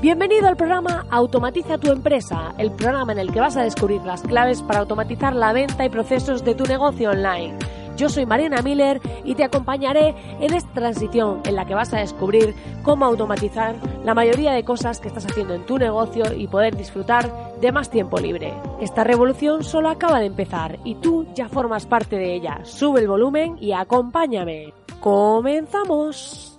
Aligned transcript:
Bienvenido 0.01 0.47
al 0.47 0.55
programa 0.55 1.05
Automatiza 1.11 1.77
tu 1.77 1.91
empresa, 1.91 2.55
el 2.57 2.71
programa 2.71 3.11
en 3.11 3.19
el 3.19 3.31
que 3.31 3.41
vas 3.41 3.55
a 3.57 3.61
descubrir 3.61 4.01
las 4.01 4.23
claves 4.23 4.63
para 4.63 4.79
automatizar 4.79 5.35
la 5.35 5.53
venta 5.53 5.85
y 5.85 5.89
procesos 5.89 6.43
de 6.43 6.55
tu 6.55 6.65
negocio 6.65 7.11
online. 7.11 7.59
Yo 7.97 8.09
soy 8.09 8.27
Mariana 8.27 8.61
Miller 8.61 9.01
y 9.25 9.33
te 9.33 9.43
acompañaré 9.43 10.13
en 10.39 10.53
esta 10.53 10.71
transición 10.71 11.41
en 11.45 11.55
la 11.55 11.65
que 11.65 11.73
vas 11.73 11.91
a 11.95 11.99
descubrir 11.99 12.53
cómo 12.83 13.05
automatizar 13.05 13.75
la 14.05 14.13
mayoría 14.13 14.53
de 14.53 14.63
cosas 14.63 14.99
que 14.99 15.07
estás 15.07 15.25
haciendo 15.25 15.55
en 15.55 15.65
tu 15.65 15.79
negocio 15.79 16.31
y 16.31 16.47
poder 16.47 16.77
disfrutar 16.77 17.57
de 17.59 17.71
más 17.71 17.89
tiempo 17.89 18.19
libre. 18.19 18.53
Esta 18.79 19.03
revolución 19.03 19.63
solo 19.63 19.89
acaba 19.89 20.19
de 20.19 20.27
empezar 20.27 20.77
y 20.85 20.93
tú 20.95 21.25
ya 21.33 21.49
formas 21.49 21.87
parte 21.87 22.17
de 22.17 22.35
ella. 22.35 22.59
Sube 22.63 23.01
el 23.01 23.07
volumen 23.07 23.57
y 23.59 23.71
acompáñame. 23.71 24.73
¡Comenzamos! 24.99 26.53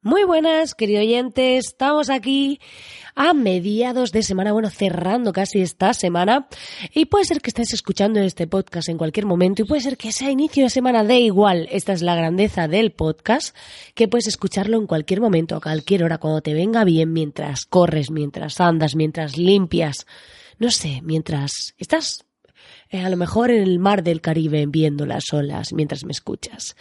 Muy 0.00 0.24
buenas, 0.24 0.74
querido 0.74 1.00
oyente. 1.00 1.58
Estamos 1.58 2.08
aquí 2.08 2.60
a 3.18 3.34
mediados 3.34 4.12
de 4.12 4.22
semana, 4.22 4.52
bueno, 4.52 4.70
cerrando 4.70 5.32
casi 5.32 5.60
esta 5.60 5.92
semana. 5.92 6.46
Y 6.94 7.06
puede 7.06 7.24
ser 7.24 7.40
que 7.40 7.50
estés 7.50 7.72
escuchando 7.72 8.20
este 8.20 8.46
podcast 8.46 8.88
en 8.88 8.96
cualquier 8.96 9.26
momento 9.26 9.60
y 9.60 9.64
puede 9.64 9.80
ser 9.80 9.96
que 9.96 10.12
sea 10.12 10.30
inicio 10.30 10.62
de 10.62 10.70
semana, 10.70 11.02
de 11.02 11.18
igual. 11.18 11.68
Esta 11.72 11.92
es 11.92 12.00
la 12.00 12.14
grandeza 12.14 12.68
del 12.68 12.92
podcast, 12.92 13.56
que 13.96 14.06
puedes 14.06 14.28
escucharlo 14.28 14.78
en 14.78 14.86
cualquier 14.86 15.20
momento, 15.20 15.56
a 15.56 15.60
cualquier 15.60 16.04
hora, 16.04 16.18
cuando 16.18 16.42
te 16.42 16.54
venga 16.54 16.84
bien, 16.84 17.12
mientras 17.12 17.66
corres, 17.66 18.12
mientras 18.12 18.60
andas, 18.60 18.94
mientras 18.94 19.36
limpias. 19.36 20.06
No 20.60 20.70
sé, 20.70 21.00
mientras 21.02 21.74
estás 21.76 22.24
eh, 22.90 23.00
a 23.00 23.10
lo 23.10 23.16
mejor 23.16 23.50
en 23.50 23.64
el 23.64 23.80
mar 23.80 24.04
del 24.04 24.20
Caribe 24.20 24.64
viendo 24.66 25.06
las 25.06 25.32
olas 25.32 25.72
mientras 25.72 26.04
me 26.04 26.12
escuchas. 26.12 26.76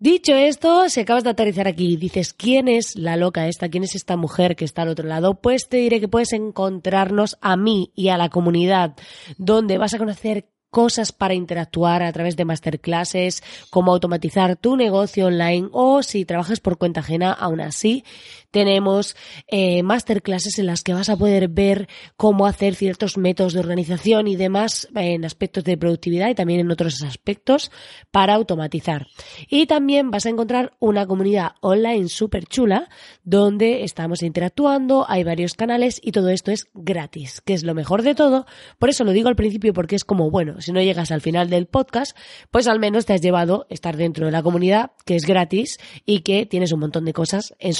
Dicho 0.00 0.32
esto, 0.36 0.88
si 0.88 1.00
acabas 1.00 1.24
de 1.24 1.30
aterrizar 1.30 1.66
aquí 1.66 1.94
y 1.94 1.96
dices 1.96 2.32
quién 2.32 2.68
es 2.68 2.94
la 2.94 3.16
loca 3.16 3.48
esta, 3.48 3.68
quién 3.68 3.82
es 3.82 3.96
esta 3.96 4.16
mujer 4.16 4.54
que 4.54 4.64
está 4.64 4.82
al 4.82 4.90
otro 4.90 5.08
lado, 5.08 5.40
pues 5.40 5.68
te 5.68 5.78
diré 5.78 5.98
que 5.98 6.06
puedes 6.06 6.32
encontrarnos 6.32 7.36
a 7.40 7.56
mí 7.56 7.90
y 7.96 8.10
a 8.10 8.16
la 8.16 8.28
comunidad, 8.28 8.94
donde 9.38 9.76
vas 9.76 9.94
a 9.94 9.98
conocer 9.98 10.46
cosas 10.70 11.10
para 11.10 11.34
interactuar 11.34 12.04
a 12.04 12.12
través 12.12 12.36
de 12.36 12.44
masterclasses, 12.44 13.42
cómo 13.70 13.90
automatizar 13.90 14.54
tu 14.54 14.76
negocio 14.76 15.26
online 15.26 15.68
o 15.72 16.04
si 16.04 16.24
trabajas 16.24 16.60
por 16.60 16.78
cuenta 16.78 17.00
ajena, 17.00 17.32
aún 17.32 17.60
así 17.60 18.04
tenemos 18.50 19.16
eh, 19.46 19.82
masterclasses 19.82 20.58
en 20.58 20.66
las 20.66 20.82
que 20.82 20.94
vas 20.94 21.08
a 21.08 21.16
poder 21.16 21.48
ver 21.48 21.88
cómo 22.16 22.46
hacer 22.46 22.74
ciertos 22.74 23.16
métodos 23.16 23.52
de 23.52 23.60
organización 23.60 24.28
y 24.28 24.36
demás 24.36 24.88
en 24.94 25.24
aspectos 25.24 25.64
de 25.64 25.76
productividad 25.76 26.28
y 26.28 26.34
también 26.34 26.60
en 26.60 26.70
otros 26.70 27.02
aspectos 27.02 27.70
para 28.10 28.34
automatizar. 28.34 29.06
Y 29.48 29.66
también 29.66 30.10
vas 30.10 30.26
a 30.26 30.30
encontrar 30.30 30.72
una 30.78 31.06
comunidad 31.06 31.52
online 31.60 32.08
súper 32.08 32.46
chula 32.46 32.88
donde 33.24 33.84
estamos 33.84 34.22
interactuando, 34.22 35.04
hay 35.08 35.24
varios 35.24 35.54
canales 35.54 36.00
y 36.02 36.12
todo 36.12 36.28
esto 36.30 36.50
es 36.50 36.68
gratis, 36.74 37.40
que 37.40 37.54
es 37.54 37.64
lo 37.64 37.74
mejor 37.74 38.02
de 38.02 38.14
todo. 38.14 38.46
Por 38.78 38.88
eso 38.88 39.04
lo 39.04 39.12
digo 39.12 39.28
al 39.28 39.36
principio 39.36 39.72
porque 39.72 39.96
es 39.96 40.04
como, 40.04 40.30
bueno, 40.30 40.60
si 40.60 40.72
no 40.72 40.80
llegas 40.80 41.10
al 41.10 41.20
final 41.20 41.50
del 41.50 41.66
podcast, 41.66 42.16
pues 42.50 42.66
al 42.68 42.80
menos 42.80 43.06
te 43.06 43.12
has 43.12 43.20
llevado 43.20 43.66
estar 43.70 43.96
dentro 43.96 44.26
de 44.26 44.32
la 44.32 44.42
comunidad 44.42 44.92
que 45.04 45.16
es 45.16 45.26
gratis 45.26 45.78
y 46.06 46.20
que 46.20 46.46
tienes 46.46 46.72
un 46.72 46.80
montón 46.80 47.04
de 47.04 47.12
cosas 47.12 47.54
en 47.58 47.74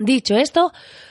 Dicho 0.00 0.36
esto, 0.36 0.70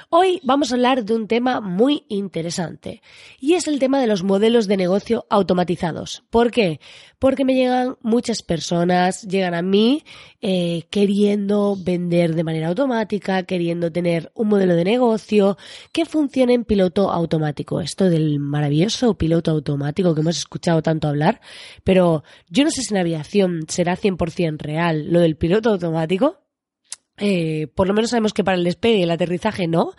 hoy 0.10 0.40
vamos 0.44 0.72
a 0.72 0.76
hablar 0.76 1.04
de 1.04 1.14
un 1.14 1.28
tema 1.28 1.60
muy 1.60 2.06
interesante 2.08 3.02
y 3.38 3.56
es 3.56 3.68
el 3.68 3.80
tema 3.80 4.00
de 4.00 4.08
los 4.08 4.24
modelos 4.24 4.68
de 4.68 4.78
negocio 4.78 5.26
automatizados. 5.30 6.24
¿Por 6.30 6.52
qué? 6.52 6.80
Porque 7.20 7.44
me 7.44 7.54
llegan 7.54 7.98
muchas 8.02 8.44
personas, 8.44 9.24
llegan 9.24 9.56
a 9.56 9.62
mí 9.62 10.06
eh, 10.40 10.86
queriendo 10.90 11.76
vender 11.78 12.34
de 12.34 12.46
manera 12.46 12.70
automática, 12.70 13.44
queriendo 13.44 13.92
tener 13.92 14.32
un 14.36 14.48
modelo 14.48 14.74
de 14.74 14.86
negocio 14.86 15.58
que 15.92 16.06
funcione 16.06 16.54
en 16.54 16.64
piloto 16.64 17.12
automático. 17.12 17.82
Esto 17.82 18.10
del 18.10 18.40
maravilloso 18.40 19.18
piloto 19.18 19.52
automático 19.52 20.16
que 20.16 20.22
hemos 20.22 20.38
escuchado 20.38 20.82
tanto 20.82 21.10
hablar, 21.10 21.42
pero 21.84 22.24
yo 22.50 22.64
no 22.64 22.72
sé 22.72 22.84
si 22.84 22.94
en 22.94 23.02
aviación 23.02 23.66
será 23.68 23.98
100% 23.98 24.62
real 24.62 25.12
lo 25.12 25.20
del 25.20 25.36
piloto 25.36 25.72
automático. 25.72 26.47
Eh, 27.18 27.68
por 27.74 27.88
lo 27.88 27.94
menos 27.94 28.12
sabemos 28.12 28.34
que 28.34 28.44
para 28.44 28.58
el 28.58 28.64
despegue 28.64 29.00
y 29.00 29.04
el 29.04 29.12
aterrizaje 29.12 29.68
no, 29.68 29.94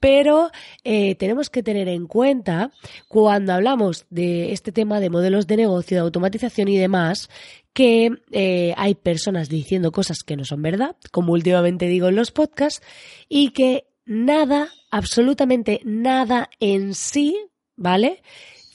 pero 0.00 0.50
eh, 0.82 1.14
tenemos 1.16 1.50
que 1.50 1.62
tener 1.62 1.86
en 1.88 2.06
cuenta 2.06 2.72
cuando 3.06 3.52
hablamos 3.52 4.06
de 4.08 4.52
este 4.52 4.72
tema 4.72 4.98
de 4.98 5.10
modelos 5.10 5.46
de 5.46 5.58
negocio, 5.58 5.96
de 5.96 6.00
automatización 6.00 6.68
y 6.68 6.78
demás, 6.78 7.28
que 7.74 8.10
eh, 8.32 8.74
hay 8.76 8.94
personas 8.94 9.48
diciendo 9.48 9.92
cosas 9.92 10.22
que 10.24 10.36
no 10.36 10.44
son 10.44 10.62
verdad, 10.62 10.96
como 11.12 11.32
últimamente 11.32 11.86
digo 11.86 12.08
en 12.08 12.16
los 12.16 12.30
podcasts, 12.30 12.82
y 13.28 13.50
que 13.50 13.84
nada, 14.06 14.68
absolutamente 14.90 15.82
nada 15.84 16.48
en 16.58 16.94
sí, 16.94 17.36
¿vale? 17.76 18.22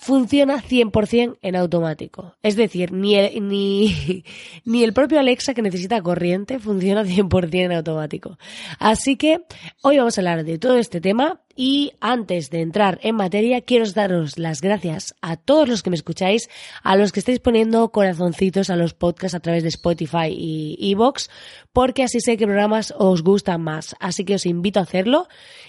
Funciona 0.05 0.61
100% 0.61 1.39
en 1.41 1.55
automático. 1.55 2.35
Es 2.43 2.55
decir, 2.55 2.91
ni 2.91 3.15
el, 3.15 3.47
ni, 3.47 4.23
ni 4.63 4.83
el 4.83 4.93
propio 4.93 5.19
Alexa 5.19 5.55
que 5.55 5.63
necesita 5.63 5.99
corriente 6.01 6.59
funciona 6.59 7.03
100% 7.03 7.55
en 7.55 7.71
automático. 7.71 8.37
Así 8.77 9.15
que 9.15 9.41
hoy 9.81 9.97
vamos 9.97 10.15
a 10.17 10.21
hablar 10.21 10.43
de 10.43 10.59
todo 10.59 10.77
este 10.77 11.01
tema 11.01 11.41
y 11.55 11.93
antes 12.01 12.49
de 12.49 12.61
entrar 12.61 12.99
en 13.01 13.15
materia, 13.15 13.61
quiero 13.61 13.85
daros 13.91 14.37
las 14.37 14.61
gracias 14.61 15.15
a 15.21 15.37
todos 15.37 15.69
los 15.69 15.83
que 15.83 15.89
me 15.89 15.95
escucháis, 15.95 16.49
a 16.83 16.95
los 16.97 17.11
que 17.11 17.19
estáis 17.19 17.39
poniendo 17.39 17.89
corazoncitos 17.89 18.69
a 18.69 18.75
los 18.75 18.93
podcasts 18.93 19.35
a 19.35 19.39
través 19.39 19.63
de 19.63 19.69
Spotify 19.69 20.27
y 20.29 20.91
Evox, 20.91 21.29
porque 21.71 22.03
así 22.03 22.19
sé 22.19 22.35
que 22.37 22.45
programas 22.45 22.93
os 22.97 23.21
gustan 23.21 23.61
más. 23.61 23.95
Así 23.99 24.25
que 24.25 24.35
os 24.35 24.45
invito 24.45 24.79
a 24.79 24.83
hacerlo 24.83 25.27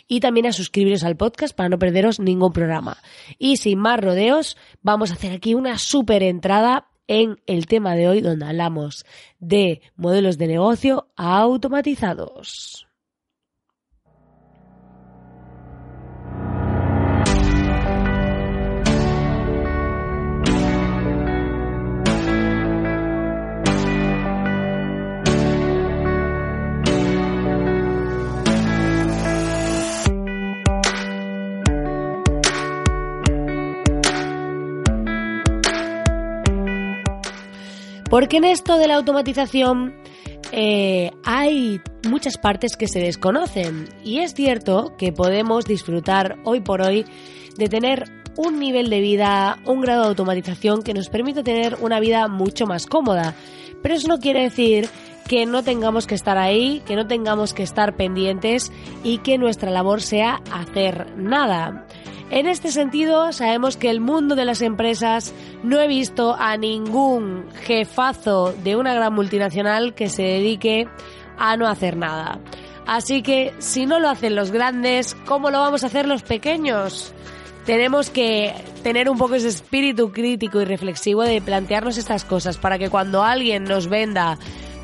y 0.08 0.20
también 0.20 0.46
a 0.46 0.52
suscribiros 0.52 1.04
al 1.04 1.16
podcast 1.16 1.54
para 1.54 1.68
no 1.68 1.78
perderos 1.78 2.18
ningún 2.18 2.52
programa. 2.52 2.98
Y 3.38 3.58
sin 3.58 3.78
más 3.78 4.00
rodeos, 4.00 4.56
vamos 4.82 5.10
a 5.10 5.14
hacer 5.14 5.32
aquí 5.32 5.54
una 5.54 5.78
súper 5.78 6.22
entrada 6.22 6.88
en 7.08 7.40
el 7.46 7.66
tema 7.66 7.94
de 7.94 8.08
hoy 8.08 8.20
donde 8.20 8.46
hablamos 8.46 9.04
de 9.38 9.82
modelos 9.94 10.38
de 10.38 10.48
negocio 10.48 11.08
automatizados. 11.16 12.85
Porque 38.16 38.38
en 38.38 38.44
esto 38.44 38.78
de 38.78 38.88
la 38.88 38.94
automatización 38.94 39.94
eh, 40.50 41.10
hay 41.22 41.82
muchas 42.08 42.38
partes 42.38 42.74
que 42.74 42.88
se 42.88 42.98
desconocen 42.98 43.90
y 44.04 44.20
es 44.20 44.32
cierto 44.32 44.96
que 44.96 45.12
podemos 45.12 45.66
disfrutar 45.66 46.38
hoy 46.44 46.62
por 46.62 46.80
hoy 46.80 47.04
de 47.58 47.68
tener 47.68 48.04
un 48.38 48.58
nivel 48.58 48.88
de 48.88 49.00
vida, 49.02 49.58
un 49.66 49.82
grado 49.82 50.04
de 50.04 50.08
automatización 50.08 50.82
que 50.82 50.94
nos 50.94 51.10
permite 51.10 51.42
tener 51.42 51.76
una 51.82 52.00
vida 52.00 52.26
mucho 52.26 52.66
más 52.66 52.86
cómoda. 52.86 53.34
Pero 53.82 53.94
eso 53.94 54.08
no 54.08 54.18
quiere 54.18 54.44
decir 54.44 54.88
que 55.28 55.44
no 55.44 55.62
tengamos 55.62 56.06
que 56.06 56.14
estar 56.14 56.38
ahí, 56.38 56.82
que 56.86 56.96
no 56.96 57.06
tengamos 57.06 57.52
que 57.52 57.64
estar 57.64 57.96
pendientes 57.96 58.72
y 59.04 59.18
que 59.18 59.36
nuestra 59.36 59.70
labor 59.70 60.00
sea 60.00 60.40
hacer 60.50 61.14
nada. 61.18 61.85
En 62.30 62.46
este 62.48 62.72
sentido, 62.72 63.32
sabemos 63.32 63.76
que 63.76 63.88
el 63.88 64.00
mundo 64.00 64.34
de 64.34 64.44
las 64.44 64.60
empresas 64.60 65.32
no 65.62 65.80
he 65.80 65.86
visto 65.86 66.34
a 66.36 66.56
ningún 66.56 67.46
jefazo 67.62 68.52
de 68.64 68.74
una 68.74 68.94
gran 68.94 69.14
multinacional 69.14 69.94
que 69.94 70.08
se 70.08 70.22
dedique 70.22 70.88
a 71.38 71.56
no 71.56 71.68
hacer 71.68 71.96
nada. 71.96 72.40
Así 72.84 73.22
que 73.22 73.54
si 73.58 73.86
no 73.86 74.00
lo 74.00 74.08
hacen 74.08 74.34
los 74.34 74.50
grandes, 74.50 75.14
¿cómo 75.26 75.50
lo 75.50 75.60
vamos 75.60 75.84
a 75.84 75.86
hacer 75.86 76.08
los 76.08 76.22
pequeños? 76.22 77.12
Tenemos 77.64 78.10
que 78.10 78.54
tener 78.82 79.08
un 79.08 79.18
poco 79.18 79.34
ese 79.36 79.48
espíritu 79.48 80.12
crítico 80.12 80.60
y 80.60 80.64
reflexivo 80.64 81.22
de 81.22 81.40
plantearnos 81.40 81.96
estas 81.96 82.24
cosas 82.24 82.58
para 82.58 82.78
que 82.78 82.90
cuando 82.90 83.22
alguien 83.22 83.64
nos 83.64 83.88
venda 83.88 84.38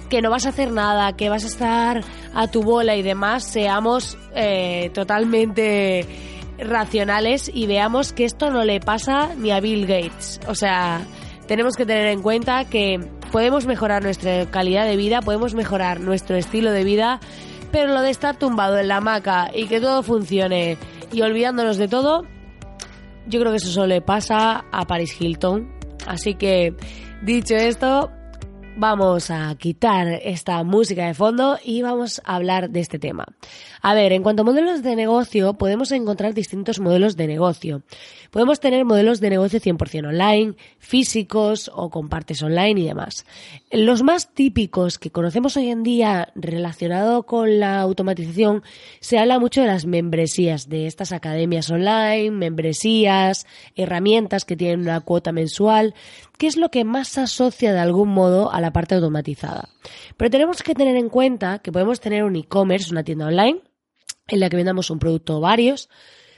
que 0.08 0.20
no 0.20 0.30
vas 0.30 0.46
a 0.46 0.50
hacer 0.50 0.72
nada, 0.72 1.16
que 1.16 1.28
vas 1.28 1.44
a 1.44 1.46
estar 1.46 2.04
a 2.34 2.48
tu 2.48 2.62
bola 2.62 2.96
y 2.96 3.02
demás, 3.02 3.44
seamos 3.44 4.18
eh, 4.34 4.90
totalmente 4.92 6.31
racionales 6.64 7.50
y 7.52 7.66
veamos 7.66 8.12
que 8.12 8.24
esto 8.24 8.50
no 8.50 8.64
le 8.64 8.80
pasa 8.80 9.34
ni 9.36 9.50
a 9.50 9.60
Bill 9.60 9.86
Gates. 9.86 10.40
O 10.46 10.54
sea, 10.54 11.06
tenemos 11.46 11.76
que 11.76 11.86
tener 11.86 12.06
en 12.06 12.22
cuenta 12.22 12.64
que 12.64 12.98
podemos 13.30 13.66
mejorar 13.66 14.02
nuestra 14.02 14.46
calidad 14.46 14.86
de 14.86 14.96
vida, 14.96 15.20
podemos 15.22 15.54
mejorar 15.54 16.00
nuestro 16.00 16.36
estilo 16.36 16.70
de 16.70 16.84
vida, 16.84 17.20
pero 17.70 17.92
lo 17.92 18.02
de 18.02 18.10
estar 18.10 18.36
tumbado 18.36 18.78
en 18.78 18.88
la 18.88 18.98
hamaca 18.98 19.50
y 19.54 19.66
que 19.66 19.80
todo 19.80 20.02
funcione 20.02 20.76
y 21.12 21.22
olvidándonos 21.22 21.76
de 21.76 21.88
todo, 21.88 22.24
yo 23.26 23.40
creo 23.40 23.52
que 23.52 23.56
eso 23.56 23.68
solo 23.68 23.86
le 23.86 24.00
pasa 24.00 24.64
a 24.70 24.86
Paris 24.86 25.20
Hilton. 25.20 25.72
Así 26.06 26.34
que, 26.34 26.74
dicho 27.22 27.54
esto, 27.54 28.10
vamos 28.76 29.30
a 29.30 29.54
quitar 29.56 30.08
esta 30.08 30.62
música 30.64 31.06
de 31.06 31.14
fondo 31.14 31.58
y 31.64 31.82
vamos 31.82 32.20
a 32.24 32.36
hablar 32.36 32.70
de 32.70 32.80
este 32.80 32.98
tema. 32.98 33.26
A 33.80 33.94
ver, 33.94 34.12
en 34.12 34.22
cuanto 34.22 34.42
a 34.42 34.44
modelos 34.44 34.82
de 34.82 34.96
negocio, 34.96 35.54
podemos 35.54 35.92
encontrar 35.92 36.34
distintos 36.34 36.80
modelos 36.80 37.16
de 37.16 37.26
negocio. 37.26 37.82
Podemos 38.30 38.60
tener 38.60 38.84
modelos 38.84 39.20
de 39.20 39.30
negocio 39.30 39.60
100% 39.60 40.08
online, 40.08 40.54
físicos 40.78 41.70
o 41.74 41.90
con 41.90 42.08
partes 42.08 42.42
online 42.42 42.80
y 42.80 42.86
demás. 42.86 43.26
Los 43.70 44.02
más 44.02 44.32
típicos 44.32 44.98
que 44.98 45.10
conocemos 45.10 45.56
hoy 45.56 45.68
en 45.68 45.82
día 45.82 46.32
relacionado 46.34 47.24
con 47.24 47.60
la 47.60 47.80
automatización, 47.80 48.62
se 49.00 49.18
habla 49.18 49.38
mucho 49.38 49.60
de 49.60 49.66
las 49.66 49.84
membresías, 49.84 50.68
de 50.68 50.86
estas 50.86 51.12
academias 51.12 51.70
online, 51.70 52.30
membresías, 52.30 53.46
herramientas 53.76 54.44
que 54.44 54.56
tienen 54.56 54.80
una 54.80 55.00
cuota 55.00 55.32
mensual. 55.32 55.94
¿Qué 56.42 56.48
es 56.48 56.56
lo 56.56 56.72
que 56.72 56.82
más 56.82 57.06
se 57.06 57.20
asocia 57.20 57.72
de 57.72 57.78
algún 57.78 58.08
modo 58.08 58.52
a 58.52 58.60
la 58.60 58.72
parte 58.72 58.96
automatizada? 58.96 59.68
Pero 60.16 60.28
tenemos 60.28 60.60
que 60.64 60.74
tener 60.74 60.96
en 60.96 61.08
cuenta 61.08 61.60
que 61.60 61.70
podemos 61.70 62.00
tener 62.00 62.24
un 62.24 62.34
e-commerce, 62.34 62.90
una 62.90 63.04
tienda 63.04 63.28
online, 63.28 63.60
en 64.26 64.40
la 64.40 64.50
que 64.50 64.56
vendamos 64.56 64.90
un 64.90 64.98
producto 64.98 65.36
o 65.36 65.40
varios. 65.40 65.88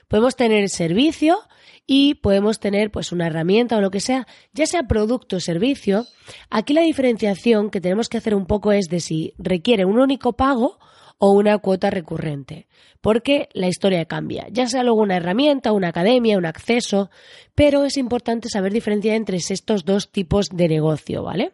Podemos 0.07 0.37
tener 0.37 0.69
servicio 0.69 1.39
y 1.87 2.17
podemos 2.17 2.61
tener 2.61 2.91
pues 2.91 3.13
una 3.13 3.29
herramienta 3.29 3.79
o 3.79 3.81
lo 3.81 3.91
que 3.91 4.01
sea, 4.01 4.27
ya 4.53 4.67
sea 4.67 4.83
producto 4.83 5.37
o 5.37 5.41
servicio. 5.41 6.07
Aquí 6.51 6.75
la 6.75 6.83
diferenciación 6.83 7.71
que 7.71 7.81
tenemos 7.81 8.11
que 8.11 8.19
hacer 8.19 8.35
un 8.35 8.45
poco 8.45 8.73
es 8.73 8.91
de 8.91 9.01
si 9.01 9.33
requiere 9.39 9.87
un 9.87 9.99
único 9.99 10.35
pago 10.35 10.79
o 11.19 11.33
una 11.33 11.59
cuota 11.59 11.91
recurrente, 11.91 12.67
porque 13.01 13.49
la 13.53 13.69
historia 13.69 14.05
cambia, 14.05 14.47
ya 14.51 14.67
sea 14.67 14.83
luego 14.83 15.01
una 15.01 15.17
herramienta, 15.17 15.73
una 15.73 15.89
academia, 15.89 16.39
un 16.39 16.47
acceso, 16.47 17.11
pero 17.55 17.85
es 17.85 17.97
importante 17.97 18.49
saber 18.49 18.73
diferenciar 18.73 19.17
entre 19.17 19.37
estos 19.37 19.85
dos 19.85 20.11
tipos 20.11 20.49
de 20.51 20.69
negocio, 20.69 21.23
¿vale? 21.23 21.53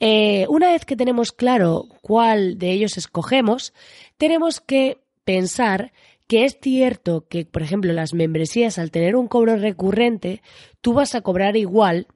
Eh, 0.00 0.46
una 0.48 0.70
vez 0.70 0.84
que 0.84 0.96
tenemos 0.96 1.32
claro 1.32 1.88
cuál 2.02 2.58
de 2.58 2.70
ellos 2.70 2.96
escogemos, 2.96 3.72
tenemos 4.16 4.60
que 4.60 4.98
pensar 5.24 5.92
que 6.28 6.44
es 6.44 6.58
cierto 6.60 7.26
que, 7.26 7.46
por 7.46 7.62
ejemplo, 7.62 7.92
las 7.92 8.14
membresías, 8.14 8.78
al 8.78 8.90
tener 8.90 9.16
un 9.16 9.28
cobro 9.28 9.56
recurrente, 9.56 10.42
tú 10.80 10.92
vas 10.92 11.14
a 11.14 11.22
cobrar 11.22 11.56
igual 11.56 12.06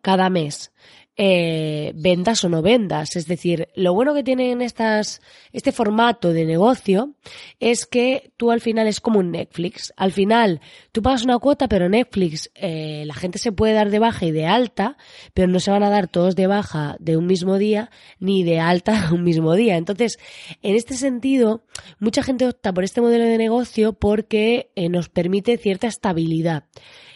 cada 0.00 0.30
mes 0.30 0.72
eh, 1.16 1.92
vendas 1.94 2.42
o 2.44 2.48
no 2.48 2.62
vendas. 2.62 3.16
Es 3.16 3.26
decir, 3.26 3.68
lo 3.74 3.92
bueno 3.92 4.14
que 4.14 4.22
tienen 4.22 4.62
estas, 4.62 5.20
este 5.52 5.72
formato 5.72 6.32
de 6.32 6.44
negocio 6.44 7.14
es 7.60 7.86
que 7.86 8.32
tú 8.36 8.50
al 8.50 8.60
final 8.60 8.86
es 8.86 9.00
como 9.00 9.18
un 9.18 9.30
Netflix. 9.30 9.92
Al 9.96 10.12
final 10.12 10.60
tú 10.90 11.02
pagas 11.02 11.24
una 11.24 11.38
cuota, 11.38 11.68
pero 11.68 11.88
Netflix 11.88 12.50
eh, 12.54 13.04
la 13.06 13.14
gente 13.14 13.38
se 13.38 13.52
puede 13.52 13.74
dar 13.74 13.90
de 13.90 13.98
baja 13.98 14.24
y 14.26 14.30
de 14.30 14.46
alta, 14.46 14.96
pero 15.34 15.48
no 15.48 15.60
se 15.60 15.70
van 15.70 15.82
a 15.82 15.90
dar 15.90 16.08
todos 16.08 16.34
de 16.34 16.46
baja 16.46 16.96
de 16.98 17.16
un 17.16 17.26
mismo 17.26 17.58
día 17.58 17.90
ni 18.18 18.42
de 18.42 18.60
alta 18.60 19.08
un 19.12 19.22
mismo 19.22 19.54
día. 19.54 19.76
Entonces, 19.76 20.18
en 20.62 20.76
este 20.76 20.94
sentido, 20.94 21.64
mucha 21.98 22.22
gente 22.22 22.46
opta 22.46 22.72
por 22.72 22.84
este 22.84 23.00
modelo 23.00 23.24
de 23.24 23.38
negocio 23.38 23.92
porque 23.92 24.70
eh, 24.76 24.88
nos 24.88 25.08
permite 25.08 25.56
cierta 25.58 25.86
estabilidad. 25.86 26.64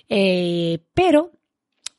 Eh, 0.09 0.79
pero 0.95 1.33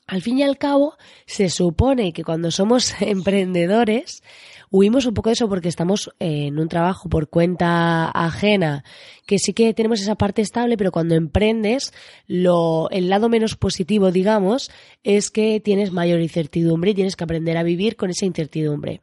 al 0.08 0.22
fin 0.22 0.40
y 0.40 0.44
al 0.44 0.58
cabo, 0.58 0.98
se 1.26 1.50
supone 1.50 2.14
que 2.14 2.24
cuando 2.24 2.50
somos 2.50 2.94
emprendedores, 3.02 4.24
huimos 4.72 5.06
un 5.06 5.14
poco 5.14 5.30
de 5.30 5.34
eso 5.34 5.50
porque 5.50 5.68
estamos 5.68 6.10
en 6.20 6.60
un 6.60 6.70
trabajo 6.70 7.10
por 7.10 7.30
cuenta 7.30 8.10
ajena, 8.10 8.84
que 9.26 9.38
sí 9.38 9.54
que 9.54 9.74
tenemos 9.74 10.02
esa 10.02 10.16
parte 10.16 10.42
estable, 10.42 10.78
pero 10.78 10.92
cuando 10.92 11.16
emprendes, 11.16 11.94
lo, 12.26 12.90
el 12.92 13.10
lado 13.10 13.28
menos 13.28 13.56
positivo, 13.56 14.12
digamos, 14.12 14.72
es 15.04 15.30
que 15.30 15.60
tienes 15.60 15.92
mayor 15.92 16.22
incertidumbre 16.22 16.92
y 16.92 16.96
tienes 16.96 17.16
que 17.16 17.26
aprender 17.26 17.58
a 17.58 17.64
vivir 17.64 17.98
con 17.98 18.10
esa 18.10 18.26
incertidumbre. 18.26 19.02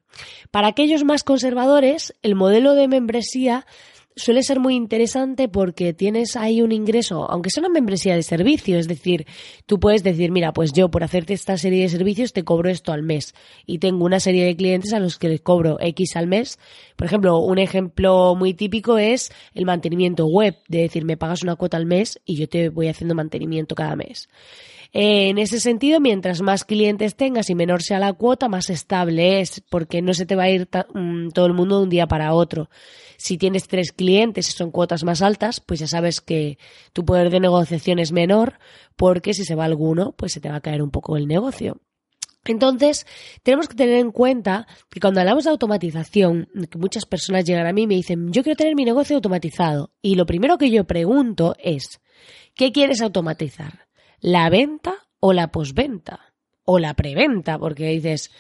Para 0.51 0.69
aquellos 0.69 1.05
más 1.05 1.23
conservadores, 1.23 2.15
el 2.23 2.35
modelo 2.35 2.75
de 2.75 2.89
membresía 2.89 3.67
suele 4.17 4.43
ser 4.43 4.61
muy 4.61 4.75
interesante 4.75 5.49
porque 5.49 5.93
tienes 5.93 6.37
ahí 6.37 6.63
un 6.63 6.73
ingreso, 6.73 7.31
aunque 7.31 7.51
sea 7.51 7.63
una 7.63 7.69
membresía 7.69 8.15
de 8.15 8.23
servicio, 8.23 8.79
es 8.79 8.87
decir, 8.87 9.27
tú 9.67 9.81
puedes 9.81 10.03
decir, 10.03 10.31
mira, 10.31 10.53
pues 10.53 10.73
yo 10.73 10.91
por 10.91 11.03
hacerte 11.03 11.35
esta 11.35 11.57
serie 11.57 11.83
de 11.83 11.89
servicios 11.89 12.33
te 12.33 12.45
cobro 12.45 12.71
esto 12.71 12.93
al 12.93 13.03
mes 13.03 13.35
y 13.67 13.79
tengo 13.79 14.05
una 14.05 14.21
serie 14.21 14.45
de 14.45 14.57
clientes 14.57 14.93
a 14.93 15.01
los 15.01 15.19
que 15.19 15.39
cobro 15.41 15.79
X 15.81 16.17
al 16.17 16.27
mes. 16.27 16.59
Por 16.97 17.07
ejemplo, 17.07 17.39
un 17.39 17.59
ejemplo 17.59 18.35
muy 18.37 18.55
típico 18.55 18.99
es 18.99 19.33
el 19.55 19.67
mantenimiento 19.67 20.27
web, 20.27 20.57
de 20.69 20.83
decir, 20.83 21.05
me 21.05 21.17
pagas 21.17 21.43
una 21.43 21.57
cuota 21.57 21.77
al 21.77 21.87
mes 21.87 22.21
y 22.25 22.37
yo 22.37 22.49
te 22.49 22.69
voy 22.69 22.89
haciendo 22.89 23.15
mantenimiento 23.15 23.75
cada 23.75 23.97
mes. 23.97 24.29
En 24.97 25.39
ese 25.39 25.59
sentido, 25.59 25.99
mientras 25.99 26.41
más 26.41 26.65
clientes 26.65 27.17
tengas 27.17 27.51
y 27.51 27.57
menor 27.57 27.83
sea 27.83 27.99
la 27.99 28.13
cuota, 28.13 28.49
más 28.49 28.71
estable 28.71 29.41
es, 29.41 29.61
porque 29.69 30.03
no 30.03 30.15
se 30.15 30.25
te 30.25 30.37
va 30.37 30.45
a 30.45 30.51
ir 30.51 30.69
mm, 30.95 31.31
todo 31.31 31.47
el 31.47 31.53
mundo 31.53 31.79
de 31.79 31.83
un 31.83 31.91
día 31.91 32.07
para 32.07 32.33
otro. 32.33 32.71
Si 33.17 33.39
tienes 33.39 33.69
tres 33.69 33.93
clientes 33.93 34.49
y 34.49 34.53
son 34.53 34.71
cuotas 34.71 35.05
más 35.05 35.23
altas, 35.23 35.61
pues 35.61 35.81
ya 35.81 35.87
sabes 35.87 36.21
que 36.21 36.59
tu 36.93 37.05
poder 37.05 37.31
de 37.31 37.41
negociación 37.41 37.99
es 37.99 38.13
menor, 38.13 38.59
porque 38.97 39.35
si 39.35 39.45
se 39.45 39.55
va 39.55 39.65
alguno, 39.65 40.13
pues 40.17 40.33
se 40.33 40.41
te 40.41 40.49
va 40.49 40.57
a 40.57 40.61
caer 40.61 40.83
un 40.83 40.91
poco 40.91 41.17
el 41.17 41.27
negocio. 41.27 41.81
Entonces, 42.47 43.07
tenemos 43.43 43.69
que 43.69 43.75
tener 43.75 43.99
en 43.99 44.11
cuenta 44.11 44.67
que 44.91 45.01
cuando 45.01 45.21
hablamos 45.21 45.45
de 45.45 45.51
automatización, 45.51 46.49
que 46.71 46.79
muchas 46.79 47.07
personas 47.07 47.45
llegan 47.45 47.67
a 47.67 47.73
mí 47.73 47.83
y 47.83 47.87
me 47.87 47.95
dicen, 47.95 48.33
yo 48.33 48.43
quiero 48.43 48.57
tener 48.57 48.75
mi 48.75 48.85
negocio 48.85 49.17
automatizado. 49.17 49.93
Y 50.03 50.17
lo 50.17 50.27
primero 50.27 50.59
que 50.59 50.71
yo 50.71 50.85
pregunto 50.85 51.55
es, 51.59 52.01
¿qué 52.55 52.71
quieres 52.71 53.01
automatizar? 53.01 53.85
la 54.25 54.49
venta 54.49 54.95
o 55.21 55.35
la 55.35 55.49
posventa 55.49 56.33
o 56.65 56.79
la 56.79 56.95
preventa, 56.95 57.59
porque 57.59 57.89
dices, 57.89 58.31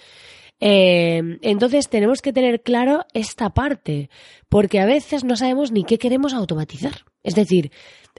eh, 0.61 1.39
entonces 1.43 1.89
tenemos 1.89 2.23
que 2.23 2.33
tener 2.33 2.63
claro 2.63 3.05
esta 3.13 3.51
parte, 3.51 4.11
porque 4.49 4.81
a 4.81 4.87
veces 4.87 5.25
no 5.25 5.37
sabemos 5.37 5.73
ni 5.73 5.85
qué 5.85 5.99
queremos 5.99 6.35
automatizar. 6.35 7.05
Es 7.23 7.35
decir, 7.35 7.71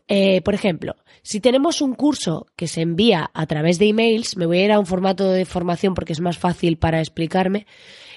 eh, 0.07 0.41
por 0.41 0.53
ejemplo, 0.53 0.95
si 1.21 1.39
tenemos 1.39 1.81
un 1.81 1.93
curso 1.93 2.47
que 2.55 2.67
se 2.67 2.81
envía 2.81 3.31
a 3.33 3.45
través 3.47 3.79
de 3.79 3.87
emails, 3.87 4.37
me 4.37 4.45
voy 4.45 4.59
a 4.59 4.65
ir 4.65 4.71
a 4.71 4.79
un 4.79 4.85
formato 4.85 5.31
de 5.31 5.45
formación 5.45 5.93
porque 5.93 6.13
es 6.13 6.21
más 6.21 6.37
fácil 6.37 6.77
para 6.77 6.99
explicarme. 6.99 7.65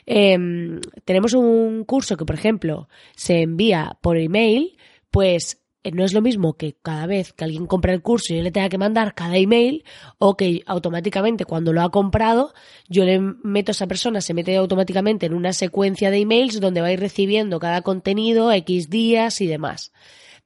Em, 0.04 0.80
tenemos 1.04 1.34
un 1.34 1.84
curso 1.84 2.16
que, 2.16 2.24
por 2.24 2.36
ejemplo, 2.36 2.88
se 3.14 3.42
envía 3.42 3.98
por 4.00 4.16
email, 4.16 4.76
pues 5.10 5.60
no 5.84 6.04
es 6.04 6.12
lo 6.12 6.20
mismo 6.20 6.54
que 6.54 6.76
cada 6.82 7.06
vez 7.06 7.32
que 7.32 7.44
alguien 7.44 7.66
compra 7.66 7.92
el 7.92 8.02
curso 8.02 8.34
yo 8.34 8.42
le 8.42 8.50
tenga 8.50 8.68
que 8.68 8.78
mandar 8.78 9.14
cada 9.14 9.36
email 9.36 9.84
o 10.18 10.36
que 10.36 10.62
automáticamente 10.66 11.44
cuando 11.44 11.72
lo 11.72 11.82
ha 11.82 11.90
comprado 11.90 12.52
yo 12.88 13.04
le 13.04 13.20
meto 13.20 13.70
a 13.70 13.72
esa 13.72 13.86
persona, 13.86 14.20
se 14.20 14.34
mete 14.34 14.56
automáticamente 14.56 15.26
en 15.26 15.34
una 15.34 15.52
secuencia 15.52 16.10
de 16.10 16.18
emails 16.18 16.60
donde 16.60 16.80
va 16.80 16.88
a 16.88 16.92
ir 16.92 17.00
recibiendo 17.00 17.58
cada 17.58 17.82
contenido, 17.82 18.52
X 18.52 18.90
días 18.90 19.40
y 19.40 19.46
demás. 19.46 19.92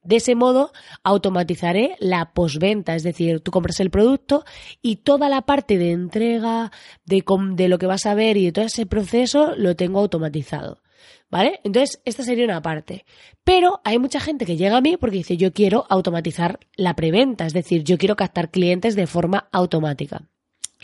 De 0.04 0.16
ese 0.16 0.34
modo, 0.34 0.72
automatizaré 1.04 1.96
la 2.00 2.32
posventa, 2.32 2.96
es 2.96 3.04
decir, 3.04 3.40
tú 3.40 3.52
compras 3.52 3.78
el 3.78 3.90
producto 3.90 4.44
y 4.80 4.96
toda 4.96 5.28
la 5.28 5.42
parte 5.42 5.78
de 5.78 5.92
entrega, 5.92 6.72
de, 7.04 7.24
de 7.54 7.68
lo 7.68 7.78
que 7.78 7.86
vas 7.86 8.06
a 8.06 8.14
ver 8.14 8.36
y 8.36 8.46
de 8.46 8.52
todo 8.52 8.64
ese 8.64 8.84
proceso 8.84 9.54
lo 9.56 9.76
tengo 9.76 10.00
automatizado. 10.00 10.81
¿Vale? 11.30 11.60
Entonces, 11.64 12.00
esta 12.04 12.22
sería 12.22 12.44
una 12.44 12.62
parte. 12.62 13.04
Pero 13.44 13.80
hay 13.84 13.98
mucha 13.98 14.20
gente 14.20 14.44
que 14.44 14.56
llega 14.56 14.76
a 14.76 14.80
mí 14.80 14.96
porque 14.96 15.16
dice, 15.18 15.36
yo 15.36 15.52
quiero 15.52 15.86
automatizar 15.88 16.60
la 16.76 16.94
preventa, 16.94 17.46
es 17.46 17.52
decir, 17.52 17.84
yo 17.84 17.98
quiero 17.98 18.16
captar 18.16 18.50
clientes 18.50 18.96
de 18.96 19.06
forma 19.06 19.48
automática. 19.52 20.28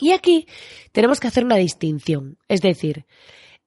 Y 0.01 0.13
aquí 0.13 0.47
tenemos 0.93 1.21
que 1.21 1.27
hacer 1.27 1.45
una 1.45 1.57
distinción. 1.57 2.39
Es 2.49 2.61
decir, 2.61 3.05